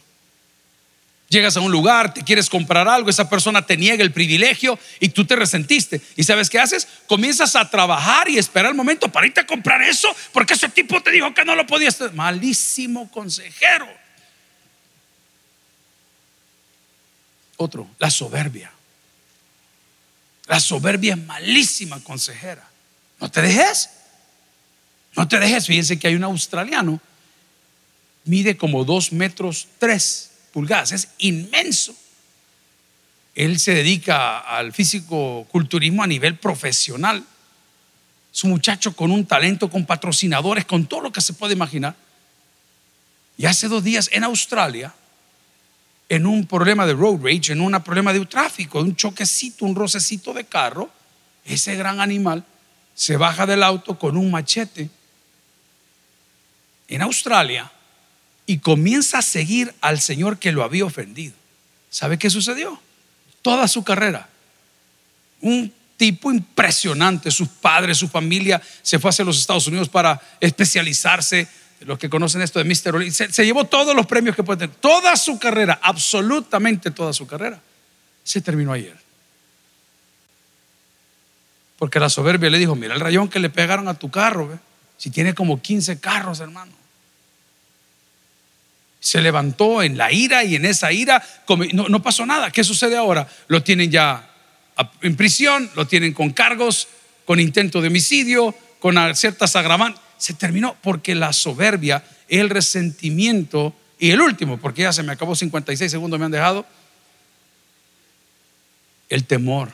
Llegas 1.28 1.54
a 1.58 1.60
un 1.60 1.70
lugar, 1.70 2.14
te 2.14 2.22
quieres 2.22 2.48
comprar 2.48 2.88
algo, 2.88 3.10
esa 3.10 3.28
persona 3.28 3.66
te 3.66 3.76
niega 3.76 4.02
el 4.02 4.10
privilegio 4.10 4.78
y 5.00 5.10
tú 5.10 5.26
te 5.26 5.36
resentiste. 5.36 6.00
¿Y 6.16 6.24
sabes 6.24 6.48
qué 6.48 6.58
haces? 6.58 6.88
Comienzas 7.06 7.56
a 7.56 7.68
trabajar 7.68 8.30
y 8.30 8.38
esperar 8.38 8.70
el 8.70 8.74
momento 8.74 9.12
para 9.12 9.26
irte 9.26 9.40
a 9.40 9.46
comprar 9.46 9.82
eso 9.82 10.08
porque 10.32 10.54
ese 10.54 10.70
tipo 10.70 11.02
te 11.02 11.10
dijo 11.10 11.34
que 11.34 11.44
no 11.44 11.54
lo 11.54 11.66
podías. 11.66 12.00
Malísimo 12.14 13.10
consejero. 13.10 13.86
Otro, 17.58 17.86
la 17.98 18.08
soberbia. 18.08 18.72
La 20.46 20.58
soberbia 20.58 21.12
es 21.12 21.26
malísima 21.26 22.02
consejera. 22.02 22.66
No 23.20 23.30
te 23.30 23.42
dejes. 23.42 23.90
No 25.16 25.28
te 25.28 25.38
dejes. 25.38 25.66
Fíjense 25.66 25.98
que 25.98 26.08
hay 26.08 26.14
un 26.14 26.24
australiano, 26.24 27.00
mide 28.24 28.56
como 28.56 28.84
dos 28.84 29.12
metros 29.12 29.68
tres 29.78 30.30
pulgadas, 30.52 30.92
es 30.92 31.08
inmenso. 31.18 31.94
Él 33.34 33.58
se 33.58 33.74
dedica 33.74 34.38
al 34.38 34.72
físico-culturismo 34.72 36.02
a 36.02 36.06
nivel 36.06 36.36
profesional. 36.36 37.24
Es 38.32 38.44
un 38.44 38.50
muchacho 38.50 38.94
con 38.94 39.10
un 39.10 39.24
talento, 39.24 39.70
con 39.70 39.86
patrocinadores, 39.86 40.64
con 40.64 40.86
todo 40.86 41.00
lo 41.00 41.12
que 41.12 41.20
se 41.20 41.32
puede 41.32 41.54
imaginar. 41.54 41.94
Y 43.36 43.46
hace 43.46 43.68
dos 43.68 43.82
días 43.82 44.10
en 44.12 44.24
Australia 44.24 44.92
en 46.08 46.26
un 46.26 46.46
problema 46.46 46.86
de 46.86 46.92
road 46.92 47.20
rage, 47.22 47.52
en 47.52 47.60
un 47.60 47.72
problema 47.82 48.12
de 48.12 48.26
tráfico, 48.26 48.80
un 48.80 48.96
choquecito, 48.96 49.64
un 49.64 49.76
rocecito 49.76 50.34
de 50.34 50.44
carro, 50.44 50.90
ese 51.44 51.76
gran 51.76 52.00
animal 52.00 52.44
se 52.94 53.16
baja 53.16 53.46
del 53.46 53.62
auto 53.62 53.98
con 53.98 54.16
un 54.16 54.30
machete 54.30 54.90
en 56.90 57.02
Australia 57.02 57.70
y 58.46 58.58
comienza 58.58 59.18
a 59.18 59.22
seguir 59.22 59.74
al 59.80 60.00
señor 60.00 60.38
que 60.38 60.52
lo 60.52 60.62
había 60.62 60.84
ofendido. 60.84 61.34
¿Sabe 61.88 62.18
qué 62.18 62.28
sucedió? 62.28 62.80
Toda 63.42 63.68
su 63.68 63.82
carrera. 63.82 64.28
Un 65.40 65.72
tipo 65.96 66.32
impresionante, 66.32 67.30
sus 67.30 67.48
padres, 67.48 67.96
su 67.98 68.08
familia 68.08 68.60
se 68.82 68.98
fue 68.98 69.10
hacia 69.10 69.24
los 69.24 69.38
Estados 69.38 69.66
Unidos 69.66 69.88
para 69.88 70.20
especializarse 70.40 71.48
los 71.80 71.98
que 71.98 72.10
conocen 72.10 72.42
esto 72.42 72.58
de 72.58 72.64
Mr. 72.64 72.94
Oli, 72.94 73.10
se, 73.10 73.44
llevó 73.44 73.64
todos 73.64 73.94
los 73.94 74.06
premios 74.06 74.36
que 74.36 74.42
puede 74.42 74.58
tener, 74.58 74.76
toda 74.76 75.16
su 75.16 75.38
carrera, 75.38 75.78
absolutamente 75.82 76.90
toda 76.90 77.12
su 77.12 77.26
carrera, 77.26 77.60
se 78.22 78.40
terminó 78.40 78.72
ayer. 78.72 78.96
Porque 81.78 81.98
la 81.98 82.10
soberbia 82.10 82.50
le 82.50 82.58
dijo, 82.58 82.74
mira 82.74 82.94
el 82.94 83.00
rayón 83.00 83.28
que 83.28 83.38
le 83.38 83.48
pegaron 83.48 83.88
a 83.88 83.94
tu 83.94 84.10
carro, 84.10 84.58
si 84.98 85.10
tiene 85.10 85.34
como 85.34 85.62
15 85.62 86.00
carros, 86.00 86.40
hermano. 86.40 86.79
Se 89.00 89.20
levantó 89.20 89.82
en 89.82 89.96
la 89.96 90.12
ira 90.12 90.44
y 90.44 90.54
en 90.54 90.66
esa 90.66 90.92
ira 90.92 91.24
no, 91.72 92.02
pasó 92.02 92.26
nada. 92.26 92.50
¿Qué 92.50 92.62
sucede 92.62 92.96
ahora? 92.96 93.26
Lo 93.48 93.62
tienen 93.62 93.90
ya 93.90 94.30
en 95.00 95.16
prisión, 95.16 95.70
lo 95.74 95.86
tienen 95.86 96.12
con 96.12 96.30
cargos, 96.30 96.88
con 97.24 97.40
intento 97.40 97.80
de 97.80 97.88
homicidio, 97.88 98.54
con 98.78 98.96
ciertas 99.16 99.56
agravantes 99.56 100.00
se 100.20 100.34
terminó 100.34 100.76
porque 100.82 101.14
la 101.14 101.32
soberbia, 101.32 102.04
el 102.28 102.50
resentimiento 102.50 103.74
y 103.98 104.10
el 104.10 104.20
último, 104.20 104.58
porque 104.58 104.82
ya 104.82 104.92
se 104.92 105.02
me 105.02 105.12
acabó 105.12 105.34
56 105.34 105.90
segundos, 105.90 106.20
me 106.20 106.26
han 106.26 106.30
dejado, 106.30 106.66
el 109.08 109.24
temor. 109.24 109.72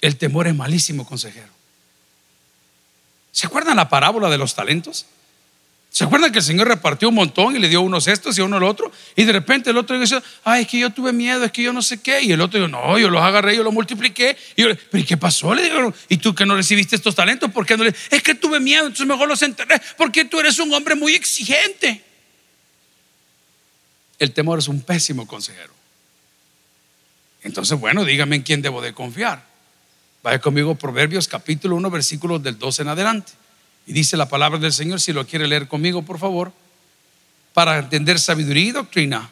El 0.00 0.16
temor 0.16 0.48
es 0.48 0.56
malísimo 0.56 1.06
consejero. 1.06 1.48
¿Se 3.30 3.46
acuerdan 3.46 3.76
la 3.76 3.88
parábola 3.88 4.28
de 4.28 4.38
los 4.38 4.56
talentos? 4.56 5.06
¿Se 5.94 6.02
acuerdan 6.02 6.32
que 6.32 6.38
el 6.40 6.44
Señor 6.44 6.66
repartió 6.66 7.08
un 7.08 7.14
montón 7.14 7.54
y 7.54 7.60
le 7.60 7.68
dio 7.68 7.80
unos 7.80 8.08
estos 8.08 8.36
y 8.36 8.40
uno 8.40 8.56
el 8.56 8.64
otro? 8.64 8.90
Y 9.14 9.22
de 9.22 9.32
repente 9.32 9.70
el 9.70 9.76
otro 9.76 9.96
dice, 9.96 10.20
ay, 10.42 10.62
es 10.62 10.68
que 10.68 10.80
yo 10.80 10.90
tuve 10.90 11.12
miedo, 11.12 11.44
es 11.44 11.52
que 11.52 11.62
yo 11.62 11.72
no 11.72 11.82
sé 11.82 12.02
qué. 12.02 12.20
Y 12.20 12.32
el 12.32 12.40
otro 12.40 12.58
dijo, 12.58 12.68
no, 12.68 12.98
yo 12.98 13.08
los 13.08 13.22
agarré, 13.22 13.54
yo 13.54 13.62
los 13.62 13.72
multipliqué. 13.72 14.36
Y 14.56 14.62
yo, 14.62 14.70
pero 14.90 15.04
¿y 15.04 15.06
qué 15.06 15.16
pasó? 15.16 15.54
Le 15.54 15.62
digo, 15.62 15.94
¿y 16.08 16.16
tú 16.16 16.34
que 16.34 16.44
no 16.44 16.56
recibiste 16.56 16.96
estos 16.96 17.14
talentos? 17.14 17.48
¿Por 17.52 17.64
qué 17.64 17.76
no 17.76 17.84
le? 17.84 17.94
Es 18.10 18.24
que 18.24 18.34
tuve 18.34 18.58
miedo, 18.58 18.86
entonces 18.86 19.06
mejor 19.06 19.28
los 19.28 19.40
enterré, 19.42 19.80
porque 19.96 20.24
tú 20.24 20.40
eres 20.40 20.58
un 20.58 20.74
hombre 20.74 20.96
muy 20.96 21.14
exigente. 21.14 22.02
El 24.18 24.32
temor 24.32 24.58
es 24.58 24.66
un 24.66 24.80
pésimo 24.80 25.28
consejero. 25.28 25.74
Entonces, 27.44 27.78
bueno, 27.78 28.04
dígame 28.04 28.34
en 28.34 28.42
quién 28.42 28.62
debo 28.62 28.82
de 28.82 28.92
confiar. 28.94 29.46
Vaya 30.24 30.40
conmigo 30.40 30.74
Proverbios 30.74 31.28
capítulo 31.28 31.76
1, 31.76 31.88
versículos 31.88 32.42
del 32.42 32.58
12 32.58 32.82
en 32.82 32.88
adelante. 32.88 33.43
Y 33.86 33.92
dice 33.92 34.16
la 34.16 34.28
palabra 34.28 34.58
del 34.58 34.72
Señor, 34.72 35.00
si 35.00 35.12
lo 35.12 35.26
quiere 35.26 35.46
leer 35.46 35.68
conmigo, 35.68 36.02
por 36.02 36.18
favor, 36.18 36.52
para 37.52 37.78
entender 37.78 38.18
sabiduría 38.18 38.64
y 38.64 38.72
doctrina, 38.72 39.30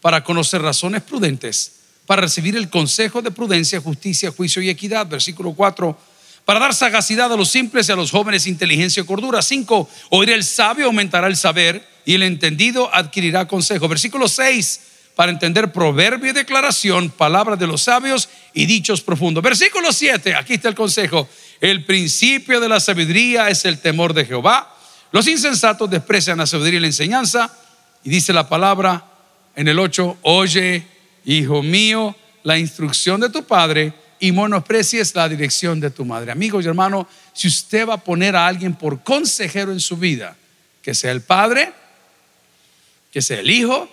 para 0.00 0.22
conocer 0.22 0.62
razones 0.62 1.02
prudentes, 1.02 1.72
para 2.06 2.22
recibir 2.22 2.56
el 2.56 2.68
consejo 2.68 3.22
de 3.22 3.30
prudencia, 3.30 3.80
justicia, 3.80 4.30
juicio 4.30 4.60
y 4.60 4.68
equidad. 4.68 5.06
Versículo 5.06 5.52
4, 5.54 5.98
para 6.44 6.60
dar 6.60 6.74
sagacidad 6.74 7.32
a 7.32 7.36
los 7.36 7.48
simples 7.48 7.88
y 7.88 7.92
a 7.92 7.96
los 7.96 8.10
jóvenes 8.10 8.46
inteligencia 8.46 9.02
y 9.02 9.06
cordura. 9.06 9.40
5, 9.40 9.88
oír 10.10 10.30
el 10.30 10.44
sabio 10.44 10.86
aumentará 10.86 11.26
el 11.26 11.36
saber 11.36 11.86
y 12.04 12.14
el 12.14 12.22
entendido 12.22 12.94
adquirirá 12.94 13.48
consejo. 13.48 13.88
Versículo 13.88 14.28
6, 14.28 14.80
para 15.14 15.30
entender 15.30 15.72
proverbio 15.72 16.30
y 16.30 16.34
declaración, 16.34 17.10
palabras 17.10 17.58
de 17.58 17.66
los 17.66 17.82
sabios 17.82 18.28
y 18.52 18.66
dichos 18.66 19.00
profundos. 19.00 19.42
Versículo 19.42 19.92
7, 19.92 20.34
aquí 20.34 20.54
está 20.54 20.68
el 20.68 20.74
consejo. 20.74 21.28
El 21.60 21.84
principio 21.84 22.60
de 22.60 22.68
la 22.68 22.80
sabiduría 22.80 23.48
es 23.48 23.64
el 23.64 23.78
temor 23.78 24.12
de 24.12 24.24
Jehová. 24.24 24.74
Los 25.12 25.28
insensatos 25.28 25.88
desprecian 25.88 26.38
la 26.38 26.46
sabiduría 26.46 26.78
y 26.78 26.80
la 26.80 26.88
enseñanza. 26.88 27.56
Y 28.02 28.10
dice 28.10 28.32
la 28.32 28.48
palabra 28.48 29.04
en 29.54 29.68
el 29.68 29.78
8, 29.78 30.18
oye, 30.22 30.86
hijo 31.24 31.62
mío, 31.62 32.16
la 32.42 32.58
instrucción 32.58 33.20
de 33.20 33.30
tu 33.30 33.44
padre 33.44 33.94
y 34.18 34.32
monosprecies 34.32 35.14
la 35.14 35.28
dirección 35.28 35.80
de 35.80 35.90
tu 35.90 36.04
madre. 36.04 36.32
Amigos 36.32 36.64
y 36.64 36.68
hermanos, 36.68 37.06
si 37.32 37.46
usted 37.46 37.86
va 37.86 37.94
a 37.94 38.04
poner 38.04 38.34
a 38.34 38.46
alguien 38.46 38.74
por 38.74 39.02
consejero 39.02 39.70
en 39.70 39.80
su 39.80 39.96
vida, 39.96 40.36
que 40.82 40.94
sea 40.94 41.12
el 41.12 41.22
Padre, 41.22 41.72
que 43.10 43.22
sea 43.22 43.40
el 43.40 43.50
Hijo, 43.50 43.88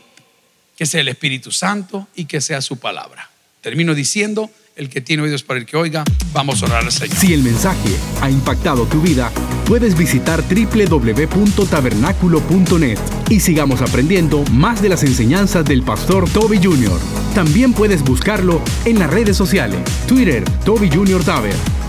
que 0.82 0.88
sea 0.88 1.02
el 1.02 1.10
Espíritu 1.10 1.52
Santo 1.52 2.08
y 2.16 2.26
que 2.26 2.42
sea 2.42 2.60
su 2.60 2.78
palabra. 2.78 3.30
Termino 3.62 3.94
diciendo, 3.94 4.50
el 4.76 4.90
que 4.90 5.00
tiene 5.00 5.22
oídos 5.22 5.44
para 5.44 5.60
el 5.60 5.68
que 5.68 5.78
oiga, 5.78 6.04
vamos 6.34 6.64
a 6.64 6.66
orar 6.66 6.84
al 6.84 6.92
Señor. 6.92 7.16
Si 7.16 7.36
el 7.36 7.44
mensaje 7.44 7.96
ha 8.20 8.32
impactado 8.32 8.88
tu 8.88 9.00
vida, 9.00 9.32
puedes 9.68 9.96
visitar 9.96 10.42
www.tabernaculo.net 10.42 12.98
y 13.30 13.40
sigamos 13.42 13.84
aprendiendo 13.84 14.44
más 14.46 14.82
de 14.82 14.90
las 14.90 15.04
enseñanzas 15.04 15.66
del 15.66 15.84
pastor 15.84 16.28
Toby 16.28 16.58
Jr. 16.58 17.00
También 17.36 17.74
puedes 17.74 18.02
buscarlo 18.02 18.60
en 18.84 18.98
las 18.98 19.12
redes 19.12 19.38
sociales, 19.38 19.80
Twitter, 20.08 20.44
Toby 20.66 20.90
Jr. 20.90 21.24
Taber, 21.24 21.54